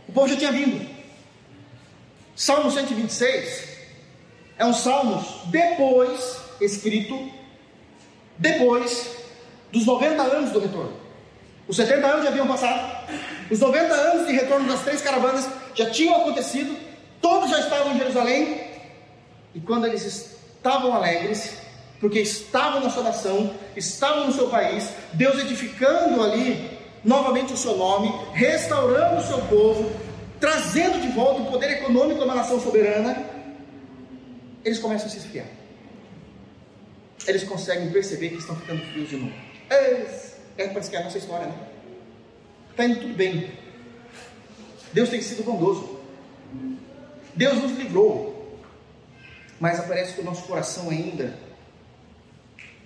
[0.08, 0.88] O povo já tinha vindo.
[2.36, 3.68] Salmo 126
[4.56, 7.30] é um salmo depois escrito
[8.38, 9.10] depois
[9.72, 10.96] dos 90 anos do retorno.
[11.68, 13.08] Os 70 anos já haviam passado,
[13.50, 16.74] os 90 anos de retorno das três caravanas já tinham acontecido,
[17.20, 18.60] todos já estavam em Jerusalém,
[19.54, 21.58] e quando eles estavam alegres,
[22.00, 27.76] porque estavam na sua nação, estavam no seu país, Deus edificando ali novamente o seu
[27.76, 29.92] nome, restaurando o seu povo,
[30.40, 33.24] trazendo de volta o poder econômico de uma nação soberana,
[34.64, 35.46] eles começam a se esfriar.
[37.26, 39.34] Eles conseguem perceber que estão ficando frios de novo.
[39.68, 40.27] É,
[40.58, 41.68] é parece que é a nossa história, né?
[42.70, 43.50] Está indo tudo bem.
[44.92, 46.00] Deus tem sido bondoso.
[47.34, 48.58] Deus nos livrou.
[49.60, 51.38] Mas aparece que o nosso coração ainda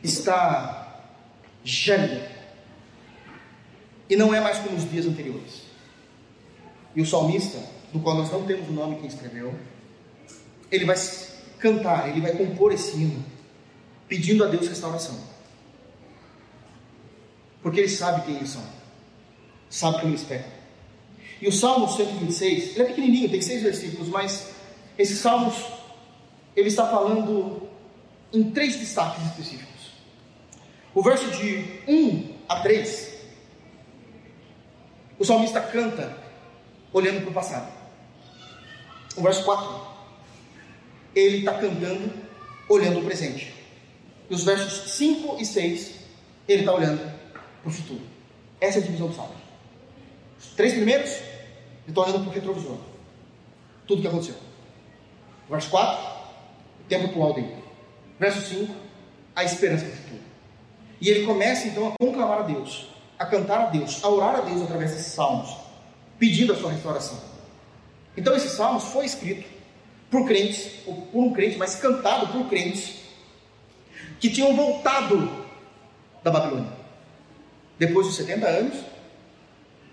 [0.03, 1.03] está
[1.65, 2.27] gélido.
[4.09, 5.63] E não é mais como os dias anteriores.
[6.95, 7.59] E o salmista,
[7.93, 9.55] do qual nós não temos o nome quem escreveu,
[10.71, 10.97] ele vai
[11.59, 13.25] cantar, ele vai compor esse hino,
[14.09, 15.32] pedindo a Deus restauração.
[17.63, 18.63] Porque ele sabe quem eles são,
[19.71, 20.51] sabe como eles pecam.
[21.41, 24.49] E o Salmo 126, ele é pequenininho, tem seis versículos, mas
[24.99, 25.53] esse Salmo,
[26.55, 27.69] ele está falando
[28.33, 29.73] em três destaques específicos.
[30.95, 33.13] O verso de 1 a 3,
[35.19, 36.17] o salmista canta
[36.93, 37.73] olhando para o passado.
[39.17, 39.87] O verso 4,
[41.15, 42.13] ele está cantando
[42.69, 43.53] olhando o presente.
[44.29, 45.91] E os versos 5 e 6,
[46.49, 47.13] ele está olhando
[47.63, 48.03] para o futuro.
[48.61, 49.35] Essa é a divisão do salmo.
[50.39, 51.19] Os três primeiros,
[51.89, 52.79] olhando para o retrovisor.
[53.87, 54.37] Tudo que aconteceu.
[55.49, 56.05] Verso 4,
[56.81, 57.57] o tempo atual dele.
[58.19, 58.75] Verso 5,
[59.35, 60.23] a esperança do futuro.
[61.01, 62.89] E ele começa então a conclamar a Deus,
[63.19, 65.57] a cantar a Deus, a orar a Deus através desses salmos,
[66.19, 67.19] pedindo a sua restauração.
[68.17, 69.49] Então esse salmos foi escrito
[70.11, 73.01] por crentes, ou por um crente, mas cantado por crentes
[74.21, 75.45] que tinham voltado
[76.23, 76.82] da Babilônia.
[77.83, 78.79] Depois dos 70 anos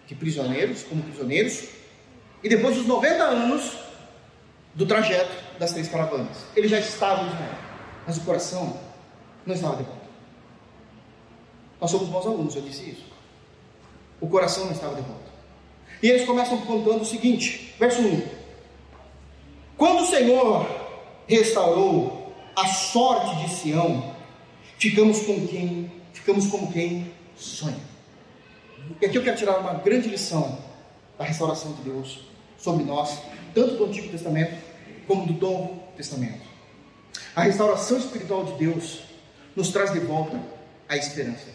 [0.05, 1.69] de prisioneiros, como prisioneiros,
[2.43, 3.79] e depois dos 90 anos
[4.75, 6.37] do trajeto das três caravanas.
[6.55, 7.57] Eles já estavam em Israel,
[8.05, 8.79] mas o coração
[9.43, 10.05] não estava de volta.
[11.81, 13.05] Nós somos bons alunos, eu disse isso.
[14.21, 15.31] O coração não estava de volta.
[16.03, 18.21] E eles começam contando o seguinte, verso 1.
[19.75, 20.69] Quando o Senhor
[21.25, 24.13] restaurou a sorte de Sião,
[24.77, 25.91] ficamos com quem?
[26.13, 27.79] Ficamos como quem sonha.
[29.01, 30.59] E aqui eu quero tirar uma grande lição
[31.17, 32.21] da restauração de Deus
[32.57, 33.19] sobre nós,
[33.53, 34.55] tanto do Antigo Testamento
[35.07, 36.47] como do Novo Testamento.
[37.35, 39.01] A restauração espiritual de Deus
[39.55, 40.39] nos traz de volta
[40.87, 41.47] a esperança.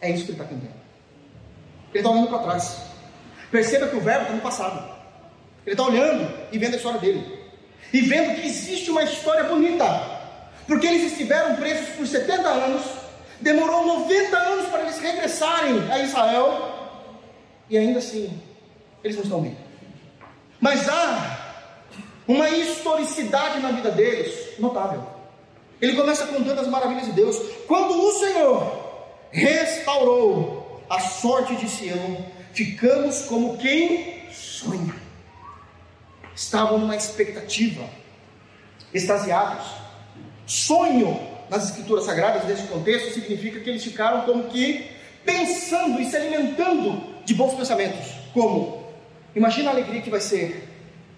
[0.00, 0.80] É isso que ele está cantando.
[1.92, 2.82] Ele está olhando para trás.
[3.50, 5.00] Perceba que o verbo está no passado.
[5.66, 7.40] Ele está olhando e vendo a história dele.
[7.92, 9.84] E vendo que existe uma história bonita.
[10.66, 12.99] Porque eles estiveram presos por 70 anos.
[13.40, 16.90] Demorou 90 anos para eles regressarem a Israel.
[17.68, 18.40] E ainda assim,
[19.02, 19.56] eles não estão bem.
[20.60, 21.56] Mas há
[22.28, 25.04] uma historicidade na vida deles notável.
[25.80, 27.36] Ele começa contando as maravilhas de Deus.
[27.66, 28.90] Quando o Senhor
[29.30, 34.94] restaurou a sorte de Sião, ficamos como quem sonha
[36.34, 37.84] estavam numa expectativa,
[38.92, 39.66] extasiados.
[40.46, 41.18] Sonho
[41.50, 44.88] nas escrituras sagradas, nesse contexto, significa que eles ficaram como que
[45.24, 48.14] pensando e se alimentando de bons pensamentos.
[48.32, 48.88] Como?
[49.34, 50.68] Imagina a alegria que vai ser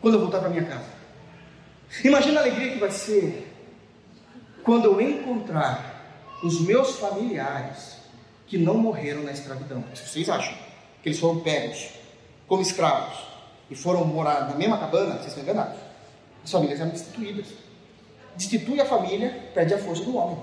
[0.01, 0.87] quando eu voltar para minha casa.
[2.03, 3.53] Imagina a alegria que vai ser
[4.65, 5.93] quando eu encontrar
[6.43, 7.99] os meus familiares
[8.47, 9.85] que não morreram na escravidão.
[9.95, 10.55] Vocês acham
[11.03, 11.91] que eles foram pegos
[12.49, 13.19] como escravos
[13.71, 15.79] e foram morar na mesma cabana, vocês estão enganados.
[16.43, 17.47] As famílias eram destituídas.
[18.37, 20.39] Destitui a família, perde a força do homem.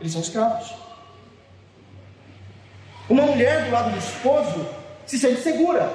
[0.00, 0.74] Eles são escravos.
[3.08, 4.66] Uma mulher do lado do esposo
[5.06, 5.92] se sente segura.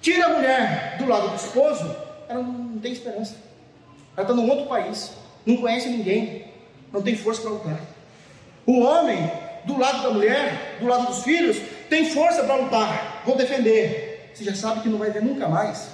[0.00, 1.94] Tira a mulher do lado do esposo,
[2.28, 3.36] ela não tem esperança.
[4.16, 5.12] Ela está num outro país,
[5.46, 6.52] não conhece ninguém,
[6.92, 7.80] não tem força para lutar.
[8.66, 9.30] O homem
[9.64, 11.56] do lado da mulher, do lado dos filhos,
[11.88, 15.90] tem força para lutar, vou defender você já sabe que não vai ver nunca mais.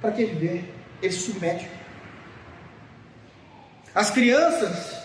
[0.00, 0.72] Para que viver?
[1.02, 1.68] Ele se submete.
[3.94, 4.96] As crianças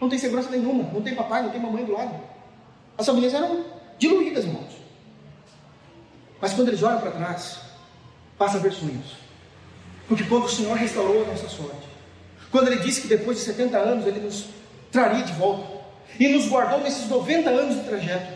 [0.00, 2.14] não têm segurança nenhuma, não tem papai, não tem mamãe do lado.
[2.96, 3.64] As famílias eram
[3.98, 4.72] diluídas, irmãos.
[6.40, 7.58] Mas quando eles olham para trás,
[8.38, 9.16] passa a ver sonhos.
[10.08, 11.88] Porque quando o Senhor restaurou a nossa sorte,
[12.50, 14.46] quando Ele disse que depois de 70 anos Ele nos
[14.90, 15.80] traria de volta,
[16.18, 18.32] e nos guardou nesses 90 anos de trajeto,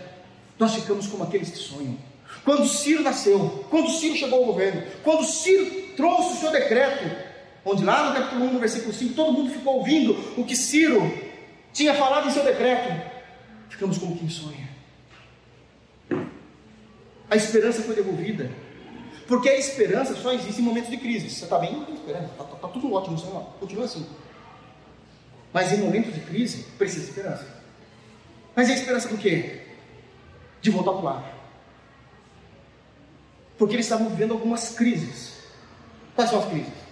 [0.59, 1.99] nós ficamos como aqueles que sonham.
[2.45, 5.67] Quando Ciro nasceu, quando Ciro chegou ao governo, quando Ciro
[5.97, 7.05] trouxe o seu decreto,
[7.65, 11.03] onde lá no capítulo 1, no versículo 5, todo mundo ficou ouvindo o que Ciro
[11.73, 13.11] tinha falado em seu decreto,
[13.69, 14.69] ficamos como quem sonha.
[17.31, 18.51] A esperança foi devolvida,
[19.27, 21.31] porque a esperança só existe em momentos de crise.
[21.31, 21.83] Você está bem?
[22.07, 23.43] Está tá, tá tudo ótimo, Senhor.
[23.59, 24.07] Continua assim.
[25.53, 27.47] Mas em momentos de crise, precisa de esperança.
[28.55, 29.63] Mas é esperança do quê?
[30.61, 31.35] De voltar para o lar.
[33.57, 35.39] Porque eles estavam vivendo algumas crises.
[36.15, 36.84] Quais são as crises?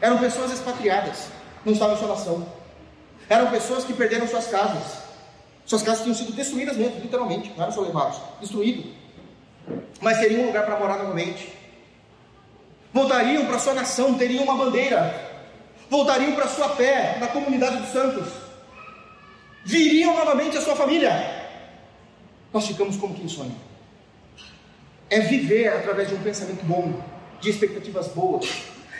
[0.00, 1.28] Eram pessoas expatriadas,
[1.64, 2.46] não estavam em sua nação.
[3.28, 5.02] Eram pessoas que perderam suas casas.
[5.66, 8.90] Suas casas tinham sido destruídas mesmo, literalmente, não eram só levados, destruído.
[10.00, 11.52] Mas teriam um lugar para morar novamente.
[12.92, 15.28] Voltariam para sua nação, teriam uma bandeira.
[15.90, 18.28] Voltariam para sua fé na comunidade dos santos.
[19.64, 21.10] Viriam novamente a sua família.
[22.52, 23.54] Nós ficamos como quem sonha.
[25.10, 27.02] É viver através de um pensamento bom,
[27.40, 28.48] de expectativas boas.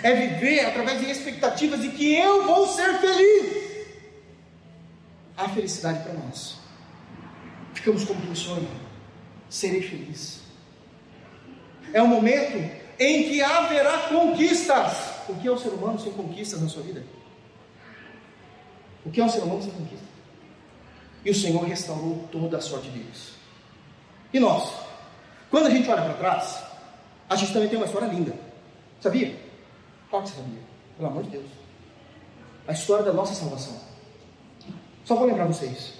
[0.03, 3.69] É viver através de expectativas de que eu vou ser feliz.
[5.37, 6.57] Há felicidade para nós.
[7.75, 8.69] Ficamos como quem sonha.
[9.49, 10.41] Serei feliz.
[11.93, 12.57] É um momento
[12.99, 15.19] em que haverá conquistas.
[15.29, 17.05] O que é o ser humano sem conquistas na sua vida?
[19.05, 20.09] O que é um ser humano sem conquistas?
[21.25, 23.33] E o Senhor restaurou toda a sorte deles.
[24.33, 24.73] E nós?
[25.51, 26.63] Quando a gente olha para trás,
[27.29, 28.35] a gente também tem uma história linda.
[29.01, 29.48] Sabia?
[30.11, 30.61] Qual que você sabia?
[30.97, 31.51] Pelo amor de Deus.
[32.67, 33.79] A história da nossa salvação.
[35.05, 35.95] Só vou lembrar vocês.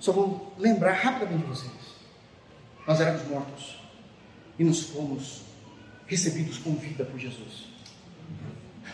[0.00, 1.72] Só vou lembrar rapidamente vocês.
[2.86, 3.78] Nós éramos mortos
[4.58, 5.42] e nos fomos
[6.06, 7.66] recebidos com vida por Jesus.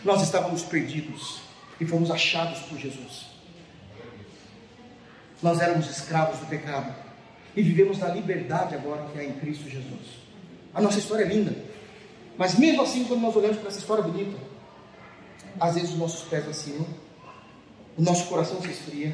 [0.03, 1.41] Nós estávamos perdidos
[1.79, 3.27] e fomos achados por Jesus.
[5.41, 6.93] Nós éramos escravos do pecado
[7.55, 10.19] e vivemos na liberdade agora que há em Cristo Jesus.
[10.73, 11.55] A nossa história é linda,
[12.39, 14.37] mas mesmo assim, quando nós olhamos para essa história bonita,
[15.59, 16.87] às vezes os nossos pés vacilam,
[17.97, 19.13] o nosso coração se esfria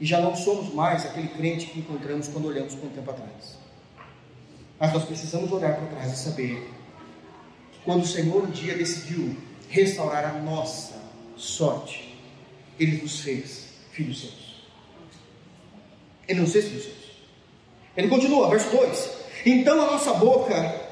[0.00, 3.56] e já não somos mais aquele crente que encontramos quando olhamos com um tempo atrás.
[4.76, 6.68] Mas nós precisamos olhar para trás e saber
[7.84, 9.36] quando o Senhor um dia decidiu
[9.68, 11.00] restaurar a nossa
[11.36, 12.18] sorte,
[12.76, 14.64] Ele nos fez filhos seus.
[16.26, 16.96] Ele nos fez filhos seus.
[17.96, 19.10] Ele continua, verso 2:
[19.46, 20.88] Então a nossa boca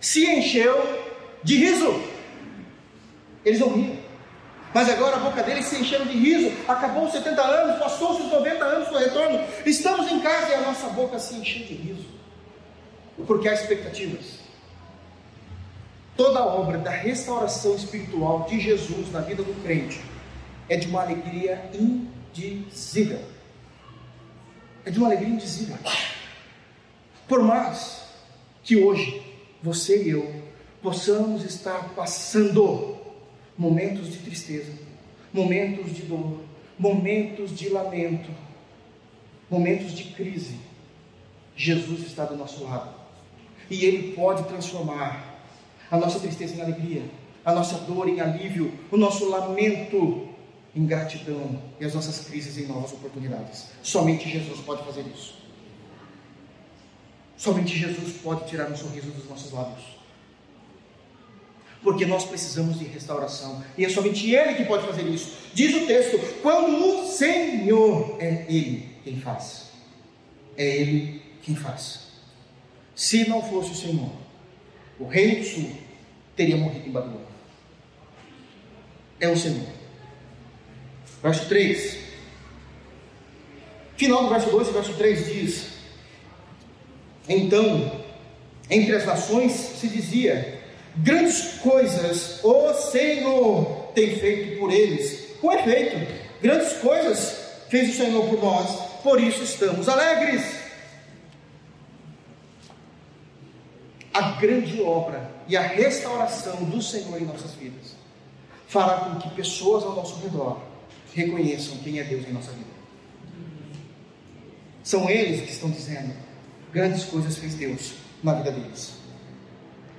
[0.00, 0.99] se encheu
[1.42, 2.02] de riso.
[3.44, 3.98] Eles não riam.
[4.72, 6.56] Mas agora a boca deles se encheu de riso.
[6.68, 9.40] Acabou os 70 anos, passou-se os 90 anos do retorno.
[9.66, 12.06] Estamos em casa e a nossa boca se encheu de riso.
[13.26, 14.38] Porque há expectativas.
[16.16, 20.00] Toda a obra da restauração espiritual de Jesus na vida do crente
[20.68, 23.20] é de uma alegria indizível.
[24.84, 25.76] É de uma alegria indizível.
[27.26, 28.04] Por mais
[28.62, 29.22] que hoje
[29.62, 30.39] você e eu
[30.82, 32.96] possamos estar passando
[33.56, 34.72] momentos de tristeza,
[35.32, 36.40] momentos de dor,
[36.78, 38.30] momentos de lamento,
[39.50, 40.56] momentos de crise,
[41.56, 42.94] Jesus está do nosso lado
[43.68, 45.42] e Ele pode transformar
[45.90, 47.02] a nossa tristeza em alegria,
[47.44, 50.28] a nossa dor em alívio, o nosso lamento
[50.74, 53.66] em gratidão e as nossas crises em novas oportunidades.
[53.82, 55.34] Somente Jesus pode fazer isso.
[57.36, 59.99] Somente Jesus pode tirar um sorriso dos nossos lábios.
[61.82, 63.64] Porque nós precisamos de restauração.
[63.76, 65.32] E é somente Ele que pode fazer isso.
[65.54, 69.70] Diz o texto: quando o Senhor é Ele quem faz.
[70.56, 72.10] É Ele quem faz.
[72.94, 74.12] Se não fosse o Senhor,
[74.98, 75.70] o reino do sul
[76.36, 77.26] teria morrido em Babilônia.
[79.18, 79.66] É o Senhor.
[81.22, 81.98] Verso 3.
[83.96, 85.80] Final do verso 2 e verso 3 diz:
[87.32, 88.00] então,
[88.68, 90.59] entre as nações se dizia:
[91.02, 95.36] grandes coisas o Senhor tem feito por eles.
[95.40, 95.96] Com efeito,
[96.42, 97.38] grandes coisas
[97.68, 98.70] fez o Senhor por nós,
[99.02, 100.60] por isso estamos alegres.
[104.12, 107.96] A grande obra e a restauração do Senhor em nossas vidas
[108.68, 110.60] fará com que pessoas ao nosso redor
[111.14, 112.70] reconheçam quem é Deus em nossa vida.
[114.82, 116.12] São eles que estão dizendo:
[116.72, 118.94] grandes coisas fez Deus na vida deles.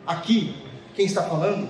[0.06, 0.56] Aqui,
[0.96, 1.70] quem está falando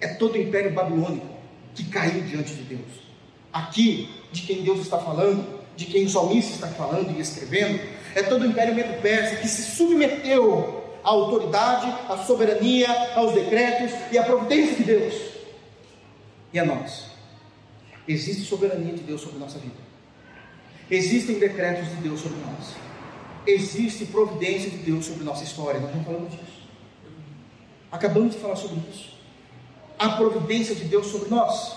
[0.00, 1.26] é todo o império babilônico
[1.74, 3.08] que caiu diante de Deus.
[3.52, 5.44] Aqui, de quem Deus está falando,
[5.76, 7.80] de quem o salmista está falando e escrevendo,
[8.14, 14.18] é todo o império medo-persa que se submeteu à autoridade, à soberania, aos decretos e
[14.18, 15.14] à providência de Deus.
[16.52, 17.06] E a nós?
[18.06, 19.76] Existe soberania de Deus sobre a nossa vida.
[20.90, 22.88] Existem decretos de Deus sobre nós
[23.48, 25.80] existe providência de Deus sobre nossa história.
[25.80, 26.57] Nós não falamos disso.
[27.90, 29.16] Acabamos de falar sobre isso.
[29.98, 31.76] A providência de Deus sobre nós.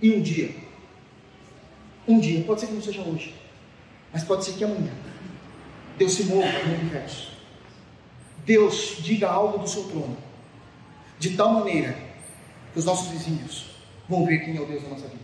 [0.00, 0.54] E um dia,
[2.08, 3.34] um dia, pode ser que não seja hoje,
[4.12, 4.90] mas pode ser que amanhã,
[5.96, 7.30] Deus se mova no universo.
[8.44, 10.16] Deus diga algo do seu trono,
[11.20, 11.96] de tal maneira
[12.72, 13.66] que os nossos vizinhos
[14.08, 15.22] vão ver quem é o Deus da nossa vida.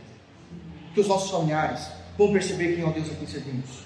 [0.95, 3.82] que os nossos familiares vão perceber quem é o Deus a quem servimos.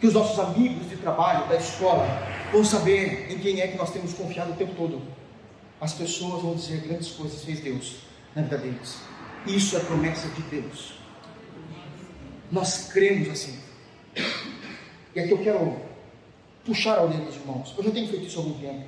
[0.00, 2.06] Que os nossos amigos de trabalho, da escola,
[2.52, 5.02] vão saber em quem é que nós temos confiado o tempo todo.
[5.80, 7.96] As pessoas vão dizer grandes coisas fez Deus
[8.34, 8.98] na vida deles.
[9.46, 10.94] Isso é promessa de Deus.
[12.50, 13.58] Nós cremos assim.
[15.14, 15.76] E aqui eu quero
[16.64, 17.74] puxar a orelha dos irmãos.
[17.76, 18.84] Eu já tenho feito isso há algum tempo.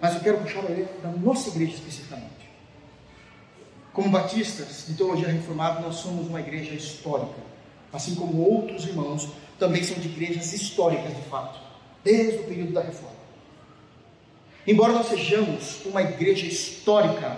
[0.00, 2.36] Mas eu quero puxar a orelha da nossa igreja especificamente.
[3.92, 7.40] Como batistas de teologia reformada, nós somos uma igreja histórica.
[7.92, 11.58] Assim como outros irmãos também são de igrejas históricas de fato,
[12.06, 13.16] desde o período da reforma.
[14.64, 17.36] Embora nós sejamos uma igreja histórica,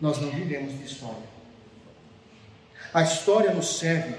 [0.00, 1.22] nós não vivemos de história.
[2.92, 4.16] A história nos serve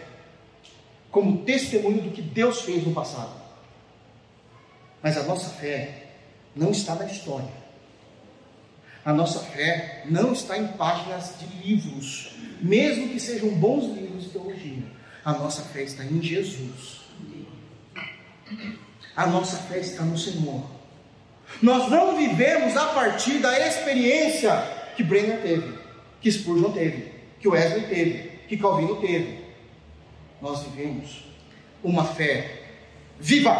[1.11, 3.41] como testemunho do que Deus fez no passado.
[5.03, 6.07] Mas a nossa fé
[6.55, 7.59] não está na história.
[9.03, 14.29] A nossa fé não está em páginas de livros, mesmo que sejam bons livros de
[14.29, 14.83] teologia.
[15.25, 16.99] A nossa fé está em Jesus.
[19.19, 20.63] A nossa fé está no Senhor.
[21.61, 24.49] Nós não vivemos a partir da experiência
[24.95, 25.77] que Brenner teve,
[26.21, 29.43] que Spurgeon teve, que Wesley teve, que Calvino teve.
[30.41, 31.25] Nós vivemos
[31.83, 32.61] uma fé
[33.19, 33.51] viva.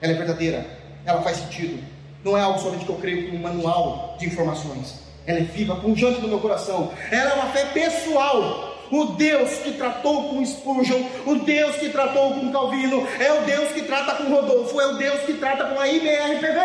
[0.00, 0.64] Ela é verdadeira,
[1.04, 1.82] ela faz sentido.
[2.22, 5.00] Não é algo somente que eu creio como um manual de informações.
[5.26, 6.92] Ela é viva, pungente no meu coração.
[7.10, 8.71] Ela é uma fé pessoal.
[8.92, 13.72] O Deus que tratou com Spurgeon, o Deus que tratou com Calvino, é o Deus
[13.72, 16.60] que trata com Rodolfo, é o Deus que trata com a IBRPV.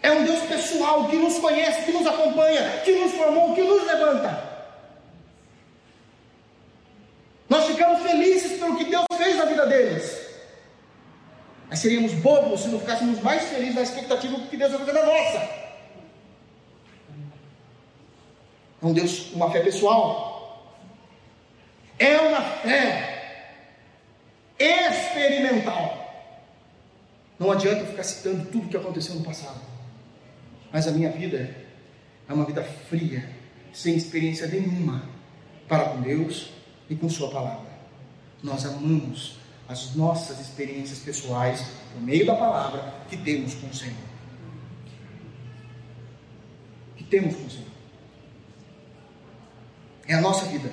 [0.00, 3.84] É um Deus pessoal que nos conhece, que nos acompanha, que nos formou, que nos
[3.84, 4.44] levanta.
[7.48, 10.20] Nós ficamos felizes pelo que Deus fez na vida deles.
[11.68, 14.92] Mas seríamos bobos se não ficássemos mais felizes na expectativa do que Deus vai fazer
[14.92, 15.67] na nossa.
[18.82, 20.74] É um Deus, uma fé pessoal.
[21.98, 23.18] É uma fé
[24.58, 25.98] experimental.
[27.38, 29.60] Não adianta ficar citando tudo que aconteceu no passado.
[30.72, 31.56] Mas a minha vida
[32.28, 33.28] é uma vida fria,
[33.72, 35.08] sem experiência nenhuma
[35.68, 36.50] para com Deus
[36.88, 37.68] e com Sua palavra.
[38.42, 41.62] Nós amamos as nossas experiências pessoais
[41.92, 43.96] por meio da palavra que temos com o Senhor.
[46.96, 47.67] Que temos com o Senhor.
[50.08, 50.72] É a nossa vida,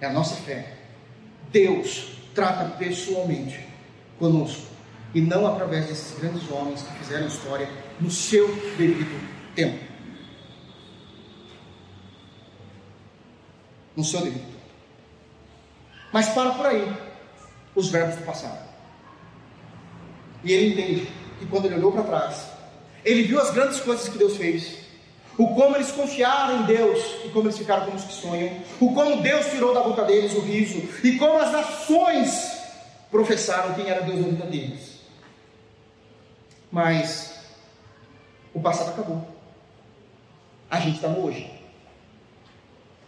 [0.00, 0.78] é a nossa fé.
[1.50, 3.60] Deus trata pessoalmente
[4.18, 4.72] conosco
[5.14, 7.68] e não através desses grandes homens que fizeram história
[8.00, 9.84] no seu devido tempo.
[13.94, 14.62] No seu devido tempo.
[16.10, 16.90] Mas para por aí
[17.74, 18.66] os verbos do passado.
[20.42, 22.46] E ele entende que quando ele olhou para trás,
[23.04, 24.78] ele viu as grandes coisas que Deus fez,
[25.38, 28.92] o como eles confiaram em Deus e como eles ficaram como os que sonham, o
[28.94, 32.60] como Deus tirou da boca deles o riso e como as nações
[33.10, 35.00] professaram quem era Deus na vida deles.
[36.70, 37.40] Mas
[38.54, 39.26] o passado acabou.
[40.70, 41.50] A gente está no hoje.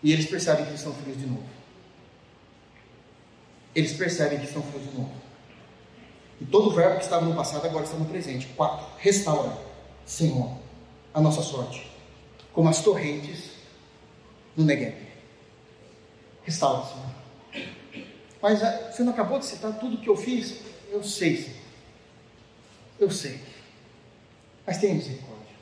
[0.03, 1.55] E eles percebem que eles estão felizes de novo
[3.75, 5.13] eles percebem que estão felizes de novo.
[6.41, 8.47] E todo o verbo que estava no passado agora está no presente.
[8.57, 9.57] Quatro, restaura,
[10.07, 10.51] Senhor,
[11.13, 11.91] a nossa sorte,
[12.55, 13.51] como as torrentes
[14.57, 14.95] do Negev.
[16.45, 17.67] Restaura, Senhor.
[18.41, 20.61] Mas ah, você não acabou de citar tudo que eu fiz?
[20.91, 21.65] Eu sei, Senhor.
[23.01, 23.41] Eu sei.
[24.67, 25.57] Mas tenha misericórdia.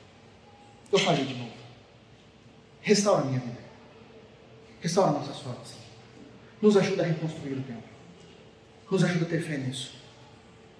[0.91, 1.51] Eu falei de novo.
[2.81, 3.57] Restaura a minha vida.
[4.81, 5.83] Restaura a nossa sorte, Senhor.
[6.61, 7.83] Nos ajuda a reconstruir o templo.
[8.91, 9.95] Nos ajuda a ter fé nisso.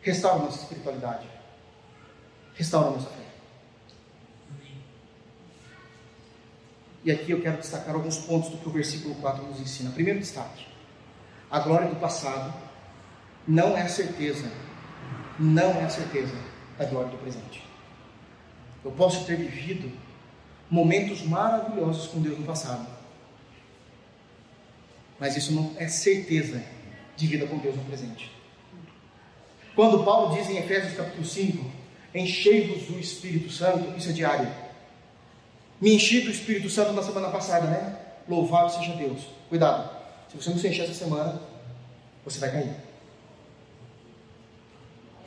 [0.02, 1.28] Restaura a nossa espiritualidade.
[2.54, 3.23] Restaura a nossa fé.
[7.06, 9.92] E aqui eu quero destacar alguns pontos do que o versículo 4 nos ensina.
[9.92, 10.66] Primeiro destaque:
[11.52, 12.54] a glória do passado
[13.48, 14.50] não é a certeza,
[15.38, 16.36] não é a certeza
[16.78, 17.64] da glória do presente.
[18.84, 19.92] Eu posso ter vivido
[20.70, 22.88] momentos maravilhosos com Deus no passado,
[25.20, 26.64] mas isso não é certeza
[27.16, 28.32] de vida com Deus no presente.
[29.76, 31.72] Quando Paulo diz em Efésios capítulo 5,
[32.14, 34.63] enchei-vos do Espírito Santo, isso é diário.
[35.84, 37.98] Me enchi do Espírito Santo na semana passada, né?
[38.30, 39.24] Louvado seja Deus.
[39.50, 39.90] Cuidado,
[40.32, 41.42] se você não se encher essa semana,
[42.24, 42.74] você vai cair.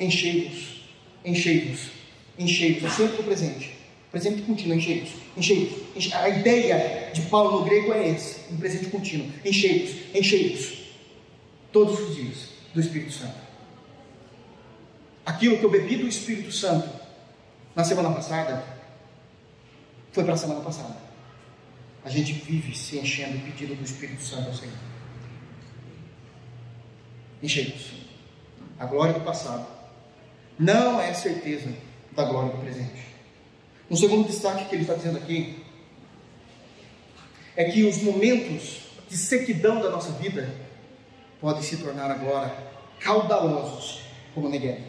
[0.01, 0.81] Enchei-vos,
[1.23, 1.91] enchei-vos,
[2.39, 3.77] enchei-vos, é sempre o presente.
[4.11, 6.15] Presente contínuo, enchei-vos, enchei-vos.
[6.15, 9.31] A ideia de Paulo no grego é esse, um presente contínuo.
[9.45, 10.87] Enchei-vos, enchei-vos
[11.71, 13.37] todos os dias do Espírito Santo.
[15.27, 16.89] Aquilo que eu bebi do Espírito Santo
[17.75, 18.76] na semana passada
[20.17, 20.97] foi para a semana passada.
[22.03, 24.73] a gente vive se enchendo pedindo do Espírito Santo ao Senhor.
[27.43, 27.93] Enchemos.
[28.79, 29.67] A glória do passado
[30.59, 31.71] não é certeza
[32.13, 33.05] da glória do presente.
[33.91, 35.63] Um segundo destaque que ele está dizendo aqui
[37.55, 40.49] é que os momentos de sequidão da nossa vida
[41.43, 42.57] podem se tornar agora
[43.01, 44.01] caudalosos,
[44.35, 44.83] como Negueb.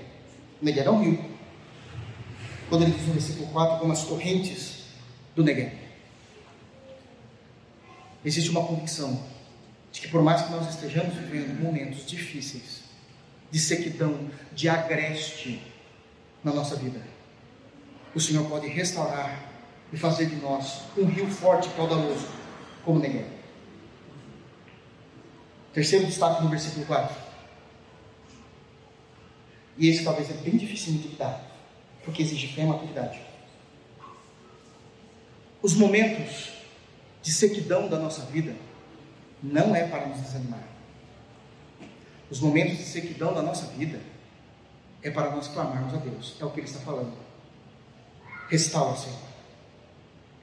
[0.61, 1.25] Negueb é um rio.
[2.69, 4.76] Quando ele diz no versículo 4, como as correntes
[5.37, 5.71] do Negueb.
[8.25, 9.23] Existe uma convicção
[9.91, 12.81] de que por mais que nós estejamos vivendo momentos difíceis,
[13.51, 15.61] de sequidão, de agreste
[16.43, 16.99] na nossa vida,
[18.15, 19.39] o Senhor pode restaurar
[19.93, 22.27] e fazer de nós um rio forte e caudaloso,
[22.83, 23.27] como Negueb.
[25.71, 27.15] Terceiro destaque no versículo 4.
[29.77, 31.45] E esse talvez é bem difícil de dar,
[32.03, 33.26] porque exige fé e maturidade.
[35.61, 36.49] Os momentos
[37.21, 38.55] de sequidão da nossa vida
[39.41, 40.63] não é para nos desanimar.
[42.29, 43.99] Os momentos de sequidão da nossa vida
[45.01, 46.35] é para nós clamarmos a Deus.
[46.39, 47.13] É o que ele está falando.
[48.49, 49.19] Restaura, Senhor.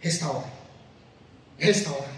[0.00, 0.46] Restaura.
[1.58, 2.08] Restaura.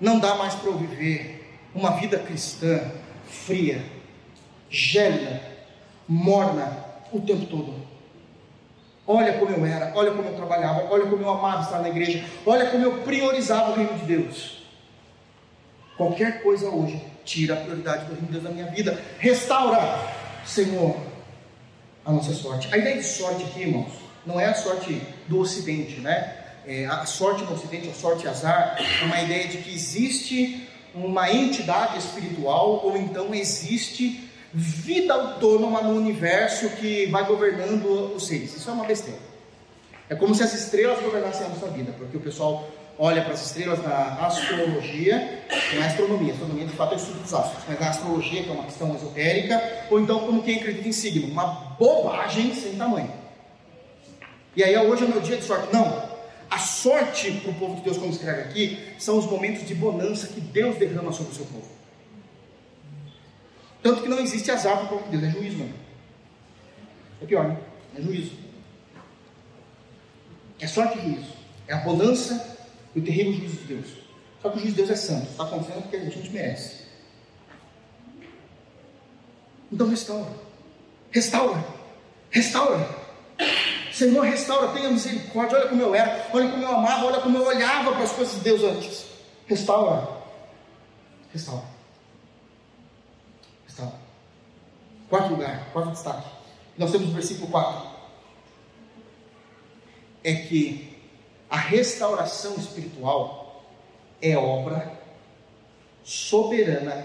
[0.00, 2.90] Não dá mais para eu viver uma vida cristã
[3.26, 3.84] fria,
[4.68, 5.42] gélida,
[6.08, 7.79] morna o tempo todo.
[9.06, 12.24] Olha como eu era, olha como eu trabalhava, olha como eu amava estar na igreja,
[12.46, 14.62] olha como eu priorizava o reino de Deus.
[15.96, 18.98] Qualquer coisa hoje tira a prioridade do reino de Deus da minha vida.
[19.18, 19.98] Restaura,
[20.46, 20.96] Senhor,
[22.04, 22.68] a nossa sorte.
[22.72, 23.92] A ideia de sorte aqui, irmãos,
[24.24, 26.36] não é a sorte do Ocidente, né?
[26.66, 31.30] É, a sorte no Ocidente, a sorte azar, é uma ideia de que existe uma
[31.32, 38.54] entidade espiritual ou então existe vida autônoma no universo que vai governando os seres.
[38.56, 39.18] Isso é uma besteira.
[40.08, 43.46] É como se as estrelas governassem a nossa vida, porque o pessoal olha para as
[43.46, 45.42] estrelas na astrologia,
[45.74, 48.50] não é astronomia, astronomia de fato é o estudo dos astros, mas na astrologia, que
[48.50, 53.10] é uma questão esotérica, ou então como quem acredita em signo, uma bobagem sem tamanho.
[54.54, 55.72] E aí hoje é meu dia de sorte.
[55.72, 56.10] Não,
[56.50, 60.26] a sorte para o povo de Deus, como escreve aqui, são os momentos de bonança
[60.26, 61.79] que Deus derrama sobre o seu povo.
[63.82, 65.74] Tanto que não existe azar para o povo de Deus, é juízo, mano.
[67.22, 67.58] É pior, né?
[67.96, 68.32] É juízo.
[70.58, 71.32] É sorte e juízo.
[71.66, 72.58] É a bonança
[72.94, 73.86] e o terrível juízo de Deus.
[74.42, 75.30] Só que o juízo de Deus é santo.
[75.30, 76.80] Está acontecendo porque a gente merece.
[79.72, 80.32] Então restaura.
[81.10, 81.64] Restaura.
[82.30, 83.00] Restaura.
[83.92, 85.58] Senhor, restaura, tenha misericórdia.
[85.58, 88.34] Olha como eu era, olha como eu amava, olha como eu olhava para as coisas
[88.36, 89.04] de Deus antes.
[89.46, 90.08] Restaura.
[91.32, 91.64] Restaura.
[95.10, 96.28] Quarto lugar, quarto destaque.
[96.78, 97.90] Nós temos no versículo 4.
[100.22, 100.96] É que
[101.50, 103.64] a restauração espiritual
[104.22, 105.00] é obra
[106.04, 107.04] soberana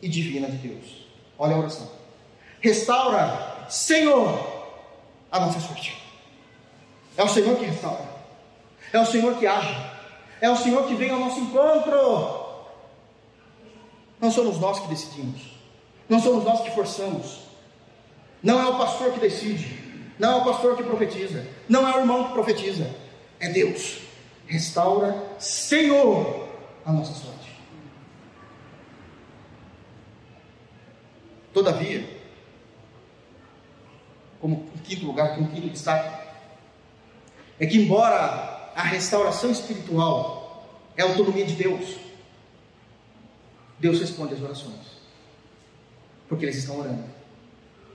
[0.00, 1.06] e divina de Deus.
[1.38, 1.90] Olha a oração.
[2.60, 4.72] Restaura, Senhor,
[5.30, 6.02] a nossa sorte.
[7.18, 8.08] É o Senhor que restaura.
[8.90, 9.76] É o Senhor que age.
[10.40, 12.44] É o Senhor que vem ao nosso encontro.
[14.18, 15.53] Não somos nós que decidimos.
[16.08, 17.44] Não somos nós que forçamos.
[18.42, 19.82] Não é o pastor que decide.
[20.18, 21.46] Não é o pastor que profetiza.
[21.68, 22.90] Não é o irmão que profetiza.
[23.40, 24.00] É Deus.
[24.46, 26.48] Restaura, Senhor,
[26.84, 27.54] a nossa sorte.
[31.52, 32.04] Todavia,
[34.40, 36.24] como quinto lugar, como quinto destaque,
[37.58, 41.96] é que embora a restauração espiritual é a autonomia de Deus,
[43.78, 44.93] Deus responde às orações,
[46.34, 47.04] porque eles estão orando.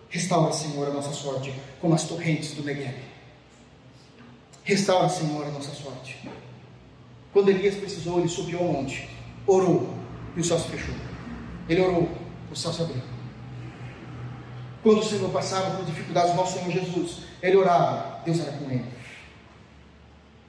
[0.09, 2.95] Restaura, Senhor, a nossa sorte, como as torrentes do Negev.
[4.63, 6.17] Restaura, Senhor, a nossa sorte.
[7.33, 9.09] Quando Elias precisou, ele subiu ao monte,
[9.45, 9.93] orou,
[10.35, 10.95] e o céu se fechou.
[11.67, 12.09] Ele orou,
[12.49, 13.01] o céu se abriu.
[14.81, 18.85] Quando o Senhor passava por dificuldades, nosso Senhor Jesus, ele orava, Deus era com ele.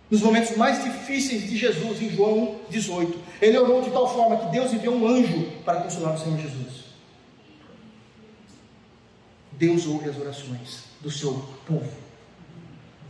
[0.09, 4.53] Nos momentos mais difíceis de Jesus, em João 18, ele orou de tal forma que
[4.53, 6.90] Deus enviou um anjo para consolar o Senhor Jesus.
[9.61, 11.35] Deus ouve as orações do seu
[11.67, 11.93] povo.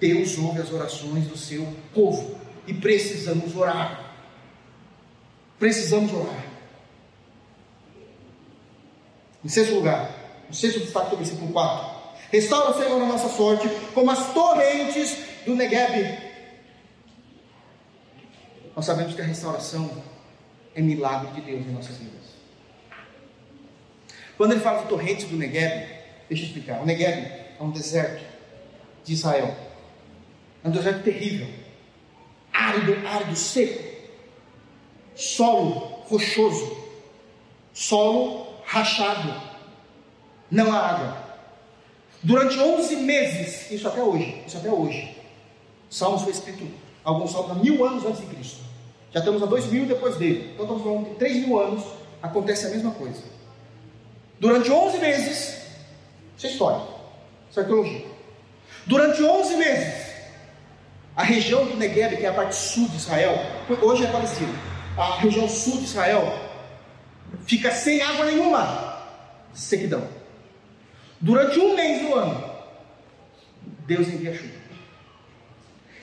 [0.01, 1.64] Deus ouve as orações do seu
[1.94, 2.36] povo.
[2.66, 4.16] E precisamos orar.
[5.60, 6.44] Precisamos orar.
[9.44, 10.12] Em sexto lugar,
[10.51, 12.01] o sexto destaque do versículo 4.
[12.32, 16.18] Restaura, Senhor, a nossa sorte, como as torrentes do Negueb.
[18.74, 19.89] Nós sabemos que a restauração
[20.74, 22.20] é milagre de Deus em nossas vidas.
[24.36, 25.99] Quando ele fala de torrentes do Negueb,
[26.31, 26.81] deixa eu explicar.
[26.81, 27.27] O Negueb
[27.59, 28.24] é um deserto
[29.05, 29.55] de Israel.
[30.65, 31.48] É um deserto terrível,
[32.52, 33.82] árido, árido, seco,
[35.15, 36.77] solo rochoso,
[37.73, 39.35] solo rachado,
[40.51, 41.31] não há água.
[42.23, 45.16] Durante 11 meses, isso até hoje, isso até hoje.
[45.89, 46.69] Salmos foi escrito,
[47.02, 48.61] alguns salmos há mil anos antes de Cristo.
[49.12, 50.51] Já estamos a dois mil depois dele.
[50.52, 51.82] Então estamos falando de três mil anos,
[52.23, 53.23] acontece a mesma coisa.
[54.39, 55.59] Durante 11 meses,
[56.40, 56.82] isso é história,
[57.50, 58.06] isso é arqueologia.
[58.86, 60.10] Durante 11 meses,
[61.14, 63.34] a região do Negev, que é a parte sul de Israel,
[63.82, 64.54] hoje é Palestina,
[64.96, 66.32] a região sul de Israel,
[67.44, 69.02] fica sem água nenhuma,
[69.52, 70.08] sequidão.
[71.20, 72.42] Durante um mês do ano,
[73.86, 74.60] Deus envia chuva.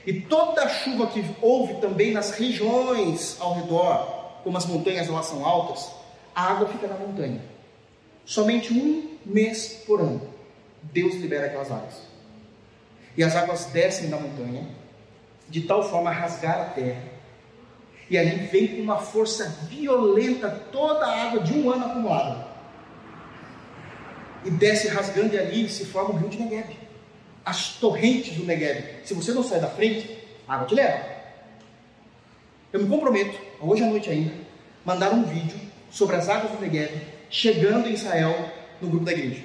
[0.05, 5.23] E toda a chuva que houve também nas regiões ao redor, como as montanhas lá
[5.23, 5.91] são altas,
[6.35, 7.41] a água fica na montanha.
[8.23, 10.21] Somente um mês por ano,
[10.81, 12.01] Deus libera aquelas águas.
[13.15, 14.67] E as águas descem da montanha,
[15.49, 17.03] de tal forma a rasgar a terra.
[18.09, 22.47] E ali vem com uma força violenta toda a água de um ano acumulada.
[24.45, 26.77] E desce rasgando e ali se forma o rio de Negev.
[27.43, 29.03] As torrentes do Negev.
[29.03, 30.17] Se você não sair da frente,
[30.47, 31.05] a água te leva.
[32.71, 34.33] Eu me comprometo, hoje à noite ainda,
[34.85, 35.59] mandar um vídeo
[35.89, 36.91] sobre as águas do Negev
[37.29, 38.51] chegando em Israel
[38.81, 39.43] no grupo da igreja.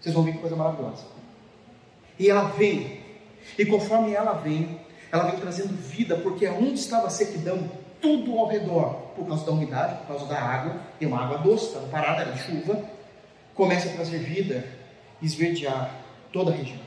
[0.00, 1.04] Vocês vão ver que coisa maravilhosa.
[2.18, 3.00] E ela vem,
[3.58, 4.80] e conforme ela vem,
[5.10, 7.70] ela vem trazendo vida, porque onde estava sequidão,
[8.00, 11.66] tudo ao redor, por causa da umidade, por causa da água, tem uma água doce,
[11.66, 12.82] estava parada, era chuva,
[13.54, 14.64] começa a trazer vida,
[15.22, 15.94] esverdear
[16.32, 16.80] toda a região.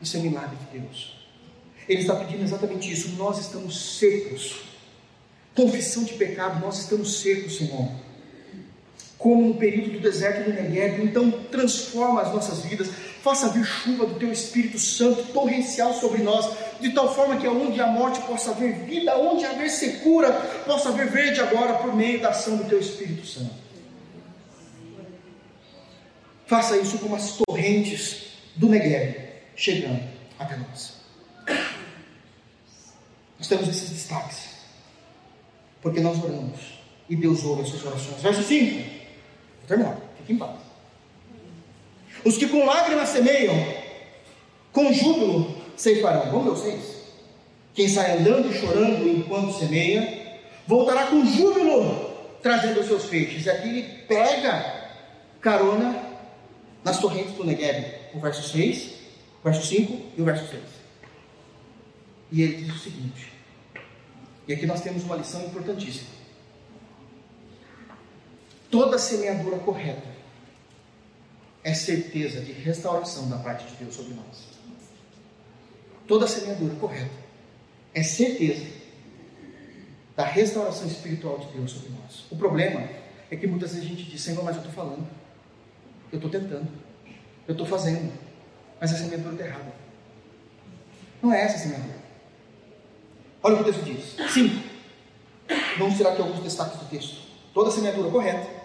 [0.00, 1.16] Isso é milagre de Deus.
[1.88, 3.16] Ele está pedindo exatamente isso.
[3.16, 4.62] Nós estamos secos.
[5.54, 8.01] Confissão de pecado, nós estamos secos, Senhor
[9.22, 11.00] como no período do deserto do Negev.
[11.04, 12.88] Então, transforma as nossas vidas,
[13.22, 16.50] faça vir chuva do Teu Espírito Santo torrencial sobre nós,
[16.80, 20.32] de tal forma que onde a morte possa haver vida, onde haver secura,
[20.66, 23.54] possa haver verde agora por meio da ação do Teu Espírito Santo.
[26.44, 28.24] Faça isso como as torrentes
[28.56, 29.16] do Negev
[29.54, 30.02] chegando
[30.36, 30.94] até nós.
[33.38, 34.48] Nós temos esses destaques,
[35.80, 36.58] porque nós oramos
[37.08, 38.20] e Deus ouve as suas orações.
[38.20, 39.01] Verso 5.
[39.72, 40.58] Vou terminar, fique em paz.
[42.24, 43.54] Os que com lágrimas semeiam,
[44.70, 46.30] com júbilo ceifarão.
[46.30, 47.02] Vamos ver seis.
[47.74, 52.12] Quem sai andando e chorando enquanto semeia, voltará com júbilo,
[52.42, 53.46] trazendo os seus feixes.
[53.46, 54.90] E aqui ele pega
[55.40, 55.98] carona
[56.84, 57.86] nas torrentes do Negev.
[58.14, 58.92] O verso 6,
[59.40, 60.62] o verso 5 e o verso 6.
[62.30, 63.32] E ele diz o seguinte.
[64.46, 66.21] E aqui nós temos uma lição importantíssima.
[68.72, 70.08] Toda semeadura correta
[71.62, 74.48] é certeza de restauração da parte de Deus sobre nós.
[76.08, 77.12] Toda semeadura correta
[77.92, 78.64] é certeza
[80.16, 82.24] da restauração espiritual de Deus sobre nós.
[82.30, 82.88] O problema
[83.30, 85.06] é que muitas vezes a gente diz, Senhor, mas eu estou falando,
[86.10, 86.68] eu estou tentando,
[87.46, 88.10] eu estou fazendo,
[88.80, 89.72] mas a semeadura está errada.
[91.20, 91.98] Não é essa a semeadura.
[93.42, 94.32] Olha o que o texto diz.
[94.32, 94.62] Sim.
[95.78, 97.20] Vamos tirar aqui alguns destaques do texto.
[97.52, 98.61] Toda semeadura correta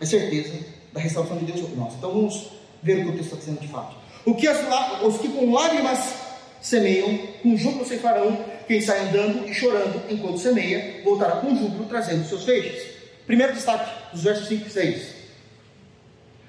[0.00, 0.58] é certeza
[0.92, 1.94] da restauração de Deus sobre nós.
[1.94, 2.50] Então vamos
[2.82, 3.96] ver o que o texto está dizendo de fato.
[4.24, 6.14] O que os que com lágrimas
[6.60, 12.26] semeiam, com júbilo ceifarão, quem sai andando e chorando enquanto semeia, voltará com júbilo trazendo
[12.26, 12.94] seus feixes.
[13.26, 15.14] Primeiro destaque, os versos 5 e 6.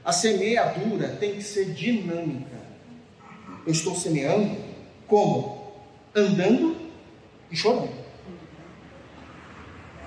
[0.03, 2.55] A semeadura tem que ser dinâmica.
[3.65, 4.55] Eu estou semeando
[5.07, 5.73] como?
[6.15, 6.77] Andando
[7.51, 7.89] e chorando.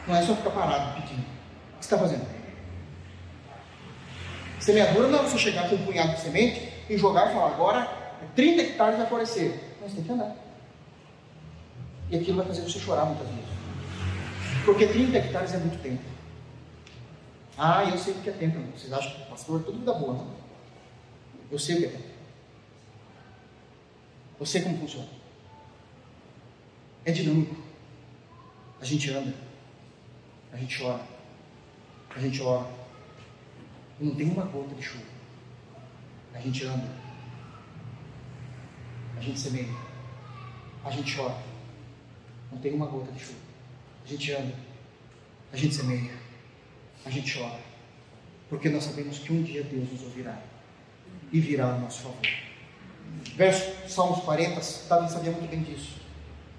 [0.07, 1.21] Não é só ficar parado pedindo.
[1.21, 2.38] O que você está fazendo?
[4.61, 7.99] Semeadura não é você chegar com um punhado de semente e jogar e falar, agora
[8.35, 9.61] 30 hectares vai florescer.
[9.81, 10.35] Mas tem que andar.
[12.11, 13.45] E aquilo vai fazer você chorar muitas vezes.
[14.65, 16.03] Porque 30 hectares é muito tempo.
[17.57, 18.59] Ah, eu sei o que é tempo.
[18.77, 20.31] Vocês acham que pastor é tudo vida boa, não?
[21.51, 22.09] Eu sei o que é tempo.
[24.41, 25.09] Eu sei como funciona.
[27.05, 27.57] É dinâmico.
[28.81, 29.35] A gente anda.
[30.53, 31.01] A gente chora.
[32.15, 32.78] A gente ora
[34.01, 35.05] e não tem uma gota de chuva.
[36.35, 36.89] A gente anda,
[39.17, 39.75] a gente semeia,
[40.85, 41.43] a gente chora,
[42.53, 43.39] não tem uma gota de chuva.
[44.05, 44.55] A gente anda,
[45.53, 46.15] a gente semeia,
[47.05, 47.59] a gente chora,
[48.49, 50.41] porque nós sabemos que um dia Deus nos ouvirá
[51.33, 52.21] e virá ao nosso favor.
[53.37, 55.97] Verso Salmos 40, Davi sabia muito bem disso.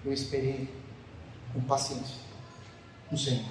[0.03, 0.67] Eu esperei
[1.53, 2.15] com paciência
[3.11, 3.45] no Senhor.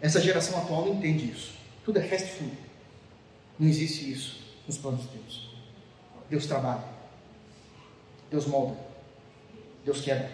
[0.00, 1.61] Essa geração atual não entende isso.
[1.84, 2.56] Tudo é fast food.
[3.58, 5.50] Não existe isso nos planos de Deus.
[6.30, 6.84] Deus trabalha.
[8.30, 8.76] Deus molda.
[9.84, 10.30] Deus quebra.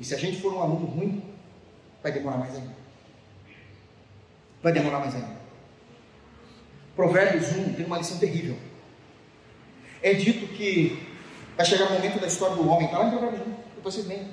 [0.00, 1.22] E se a gente for um aluno ruim,
[2.02, 2.74] vai demorar mais ainda.
[4.62, 5.36] Vai demorar mais ainda.
[6.96, 8.56] Provérbios 1 tem uma lição terrível.
[10.02, 11.02] É dito que
[11.56, 13.44] vai chegar o momento da história do homem, está lá em Provérbios 1,
[13.76, 14.28] depois vocês leem.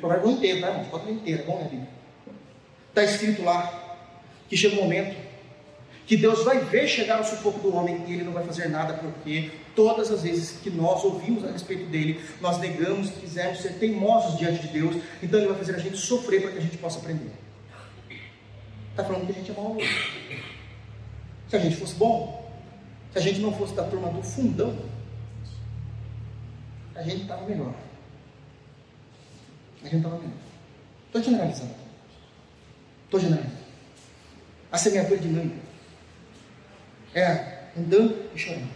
[0.00, 0.84] Provérbios inteiro, tá, irmão?
[0.86, 1.88] Pode ler inteiro, é bom Bíblia.
[2.88, 3.79] Está escrito lá
[4.50, 5.16] que chega um momento
[6.10, 8.94] que Deus vai ver chegar o sufoco do homem e ele não vai fazer nada,
[8.94, 14.36] porque todas as vezes que nós ouvimos a respeito dele, nós negamos, quisemos ser teimosos
[14.36, 16.98] diante de Deus, então ele vai fazer a gente sofrer para que a gente possa
[16.98, 17.30] aprender.
[18.90, 19.76] Está falando que a gente é mau.
[21.48, 22.50] Se a gente fosse bom,
[23.12, 24.76] se a gente não fosse da turma do fundão,
[26.96, 27.72] a gente estava melhor.
[29.80, 30.34] A gente estava melhor.
[31.06, 31.74] Estou generalizando.
[33.04, 33.69] Estou generalizando.
[34.70, 35.56] A semeadura dinâmica
[37.14, 38.70] é andando e chorando.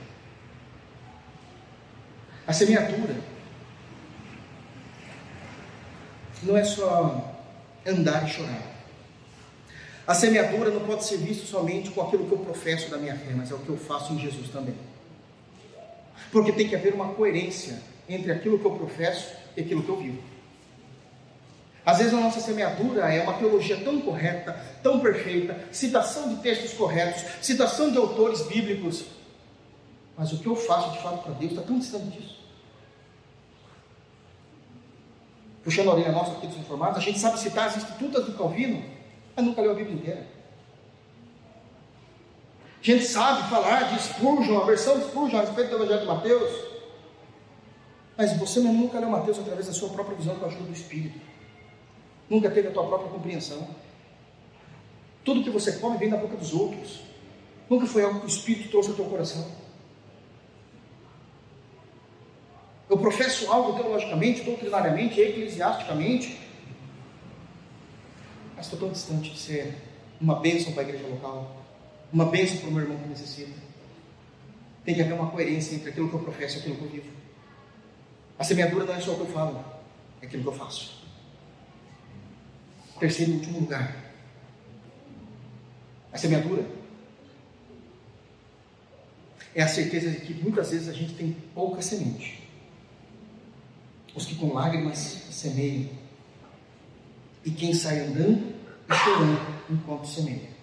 [2.46, 3.16] A semeadura
[6.42, 7.34] não é só
[7.86, 8.74] andar e chorar.
[10.06, 13.32] A semeadura não pode ser vista somente com aquilo que eu professo da minha fé,
[13.34, 14.74] mas é o que eu faço em Jesus também.
[16.30, 19.96] Porque tem que haver uma coerência entre aquilo que eu professo e aquilo que eu
[19.96, 20.33] vivo.
[21.84, 26.72] Às vezes a nossa semeadura é uma teologia tão correta, tão perfeita, citação de textos
[26.72, 29.04] corretos, citação de autores bíblicos,
[30.16, 32.38] mas o que eu faço de fato para Deus está tão distante disso.
[35.62, 38.82] Puxando a orelha nossa aqui dos informados, a gente sabe citar as institutas do Calvino,
[39.36, 40.26] mas nunca leu a Bíblia inteira.
[42.80, 46.06] A gente sabe falar de Spurgeon, a versão de Spurgeon a respeito do Evangelho de
[46.06, 46.64] Mateus,
[48.16, 51.33] mas você nunca leu Mateus através da sua própria visão com a ajuda do Espírito
[52.28, 53.68] nunca teve a tua própria compreensão.
[55.24, 57.00] Tudo que você come vem da boca dos outros.
[57.68, 59.50] Nunca foi algo que o Espírito trouxe ao teu coração.
[62.88, 66.38] Eu professo algo teologicamente, doutrinariamente, eclesiasticamente,
[68.54, 69.74] mas estou tão distante de ser
[70.20, 71.64] uma bênção para a igreja local,
[72.12, 73.52] uma bênção para o meu irmão que necessita.
[74.84, 77.10] Tem que haver uma coerência entre aquilo que eu professo e aquilo que eu vivo.
[78.38, 79.64] A semeadura não é só o que eu falo,
[80.20, 81.03] é aquilo que eu faço.
[82.98, 83.96] Terceiro e último lugar.
[86.12, 86.64] A semeadura
[89.54, 92.42] é a certeza de que muitas vezes a gente tem pouca semente.
[94.14, 94.98] Os que com lágrimas
[95.30, 95.90] semeiam.
[97.44, 98.54] E quem sai andando
[98.88, 99.40] e chorando
[99.70, 100.54] enquanto semeia.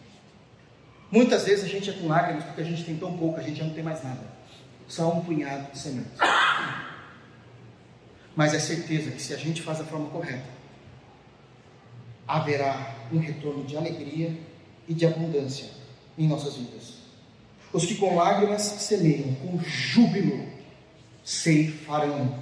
[1.11, 3.59] Muitas vezes a gente é com lágrimas porque a gente tem tão pouco, a gente
[3.59, 4.21] já não tem mais nada.
[4.87, 6.17] Só um punhado de sementes.
[8.35, 10.60] Mas é certeza que se a gente faz da forma correta,
[12.31, 14.33] haverá um retorno de alegria
[14.87, 15.65] e de abundância
[16.17, 16.93] em nossas vidas.
[17.73, 20.45] Os que com lágrimas semeiam, com júbilo
[21.23, 22.39] ceifarão.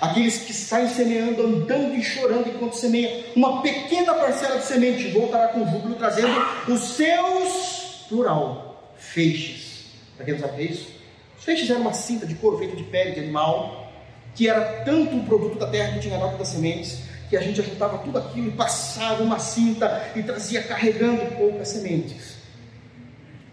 [0.00, 5.48] Aqueles que saem semeando, andando e chorando enquanto semeiam, uma pequena parcela de semente voltará
[5.48, 6.36] com júbilo, trazendo
[6.68, 9.86] os seus, plural, feixes.
[10.16, 10.88] Para quem não sabe é isso?
[11.36, 13.90] Os feixes eram uma cinta de couro feita de pele de animal,
[14.36, 17.62] que era tanto o produto da terra que tinha nota das sementes, que a gente
[17.62, 22.36] juntava tudo aquilo e passava uma cinta e trazia carregando poucas sementes,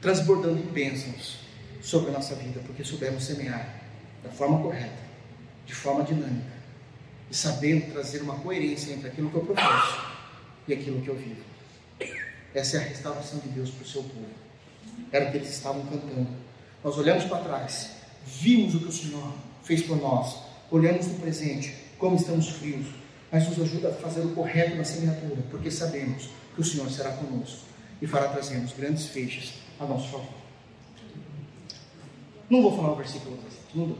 [0.02, 1.40] transbordando em bênçãos
[1.82, 3.82] sobre a nossa vida, porque soubemos semear
[4.24, 5.06] da forma correta,
[5.66, 6.56] de forma dinâmica,
[7.30, 10.00] e sabendo trazer uma coerência entre aquilo que eu professo
[10.68, 11.44] e aquilo que eu vivo.
[12.54, 14.26] Essa é a restauração de Deus para o seu povo.
[15.12, 16.28] Era o que eles estavam cantando.
[16.84, 17.92] Nós olhamos para trás,
[18.26, 19.34] vimos o que o Senhor
[19.64, 20.38] fez por nós,
[20.72, 22.88] olhamos no presente, como estamos frios,
[23.36, 27.12] mas nos ajuda a fazer o correto na semeadura, porque sabemos que o Senhor será
[27.12, 27.66] conosco
[28.02, 30.34] e fará trazermos grandes feixes a nosso favor.
[32.50, 33.38] Não vou falar o versículo
[33.74, 33.98] não dou.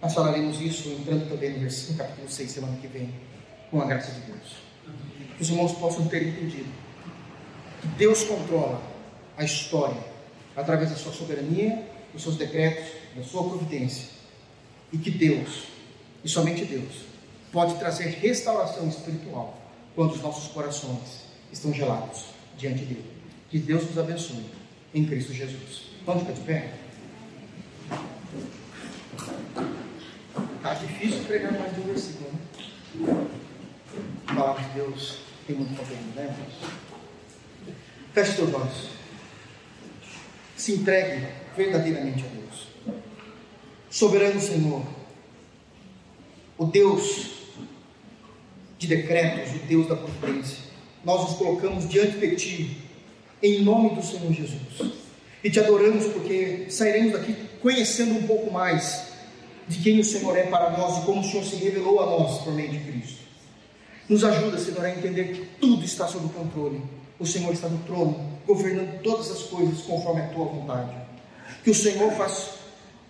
[0.00, 3.12] Nós falaremos isso entrando também no versículo capítulo 6 semana que vem,
[3.70, 4.56] com a graça de Deus.
[5.36, 6.70] Que os irmãos possam ter entendido
[7.82, 8.80] que Deus controla
[9.36, 10.02] a história
[10.56, 14.08] através da sua soberania, dos seus decretos, da sua providência.
[14.90, 15.64] E que Deus,
[16.24, 17.09] e somente Deus,
[17.52, 19.58] pode trazer restauração espiritual
[19.94, 23.04] quando os nossos corações estão gelados diante dele.
[23.48, 24.44] Que Deus nos abençoe
[24.94, 25.90] em Cristo Jesus.
[26.06, 26.74] Vamos ficar de pé?
[30.56, 33.26] Está difícil pregar mais de um versículo, né?
[34.28, 37.74] A palavra de Deus tem muito poder, né, irmãos?
[38.12, 38.90] Feche seus olhos.
[40.56, 43.00] Se entregue verdadeiramente a Deus.
[43.90, 44.84] Soberano Senhor,
[46.56, 47.39] o Deus
[48.80, 50.56] de decretos, o Deus da providência.
[51.04, 52.78] Nós nos colocamos diante de Ti,
[53.42, 54.94] em nome do Senhor Jesus.
[55.44, 59.08] E te adoramos porque sairemos daqui conhecendo um pouco mais
[59.68, 62.38] de quem o Senhor é para nós e como o Senhor se revelou a nós
[62.42, 63.20] por meio de Cristo.
[64.08, 66.82] Nos ajuda, Senhor, a entender que tudo está sob controle.
[67.18, 70.90] O Senhor está no trono, governando todas as coisas conforme a tua vontade.
[71.62, 72.48] Que o Senhor faz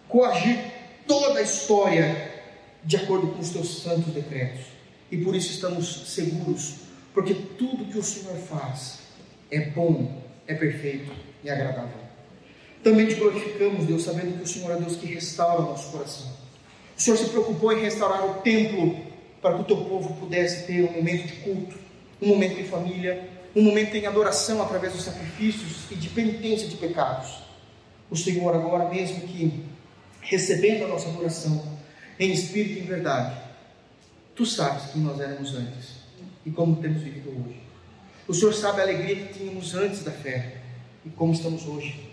[0.09, 0.59] coagir
[1.07, 2.43] toda a história
[2.85, 4.80] de acordo com os teus santos decretos.
[5.11, 6.77] E por isso estamos seguros,
[7.13, 9.01] porque tudo que o Senhor faz
[9.51, 11.13] é bom, é perfeito
[11.43, 11.99] e agradável.
[12.83, 16.27] Também te glorificamos, Deus, sabendo que o Senhor é Deus que restaura o nosso coração.
[16.97, 18.97] O Senhor se preocupou em restaurar o templo
[19.43, 21.77] para que o teu povo pudesse ter um momento de culto,
[22.21, 26.77] um momento em família, um momento em adoração através dos sacrifícios e de penitência de
[26.77, 27.43] pecados.
[28.11, 29.65] O Senhor, agora mesmo que
[30.21, 31.63] recebendo a nossa adoração
[32.19, 33.40] em espírito e em verdade,
[34.41, 35.97] tu sabes quem nós éramos antes
[36.47, 37.61] e como temos vivido hoje.
[38.27, 40.63] O Senhor sabe a alegria que tínhamos antes da fé
[41.05, 42.09] e como estamos hoje.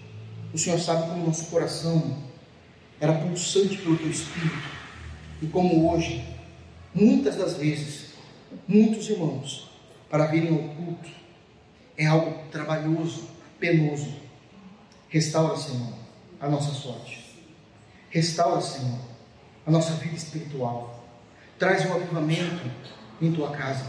[0.54, 2.22] O Senhor sabe como nosso coração
[3.00, 4.58] era pulsante pelo teu espírito
[5.42, 6.22] e como hoje,
[6.94, 8.08] muitas das vezes,
[8.68, 9.70] muitos irmãos,
[10.10, 11.10] para virem ao culto,
[11.98, 13.24] é algo trabalhoso,
[13.58, 14.14] penoso.
[15.08, 15.94] Restaura, Senhor,
[16.42, 17.24] a nossa sorte.
[18.10, 19.00] Restaura, Senhor,
[19.66, 20.97] a nossa vida espiritual.
[21.60, 22.70] Traz um avivamento
[23.22, 23.86] em tua casa.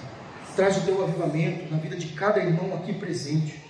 [0.56, 3.62] Traz o teu avivamento na vida de cada irmão aqui presente.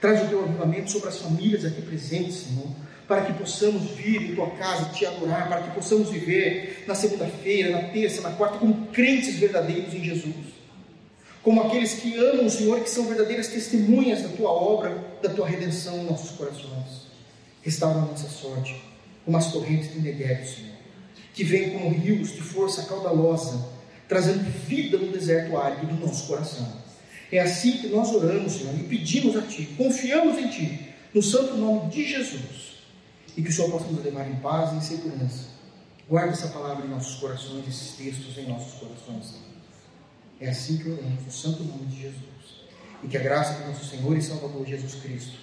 [0.00, 2.68] Traz o teu avivamento sobre as famílias aqui presentes, Senhor,
[3.06, 7.70] para que possamos vir em tua casa te adorar, para que possamos viver na segunda-feira,
[7.70, 10.34] na terça, na quarta, como crentes verdadeiros em Jesus.
[11.42, 15.46] Como aqueles que amam o Senhor, que são verdadeiras testemunhas da tua obra, da tua
[15.46, 17.04] redenção em nossos corações.
[17.62, 18.82] Restaura a nossa sorte,
[19.24, 20.73] como as correntes de Negev, Senhor,
[21.34, 23.68] que vêm como rios de força caudalosa,
[24.08, 26.66] trazendo vida no deserto árido do nosso coração.
[27.30, 31.56] É assim que nós oramos, Senhor, e pedimos a Ti, confiamos em Ti, no santo
[31.56, 32.76] nome de Jesus,
[33.36, 35.48] e que o Senhor possa nos levar em paz e em segurança.
[36.08, 39.34] Guarde essa palavra em nossos corações, esses textos em nossos corações.
[40.40, 42.24] É assim que oramos, no santo nome de Jesus.
[43.02, 45.38] E que a graça do nosso Senhor e Salvador Jesus Cristo,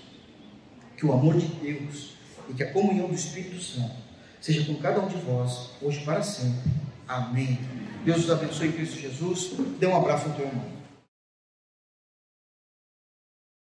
[0.95, 2.11] que o amor de Deus
[2.49, 4.00] e que a comunhão do Espírito Santo
[4.41, 6.69] seja com cada um de vós, hoje para sempre.
[7.07, 7.59] Amém.
[8.03, 9.51] Deus os abençoe em Cristo Jesus.
[9.79, 10.80] Dê um abraço ao teu irmão.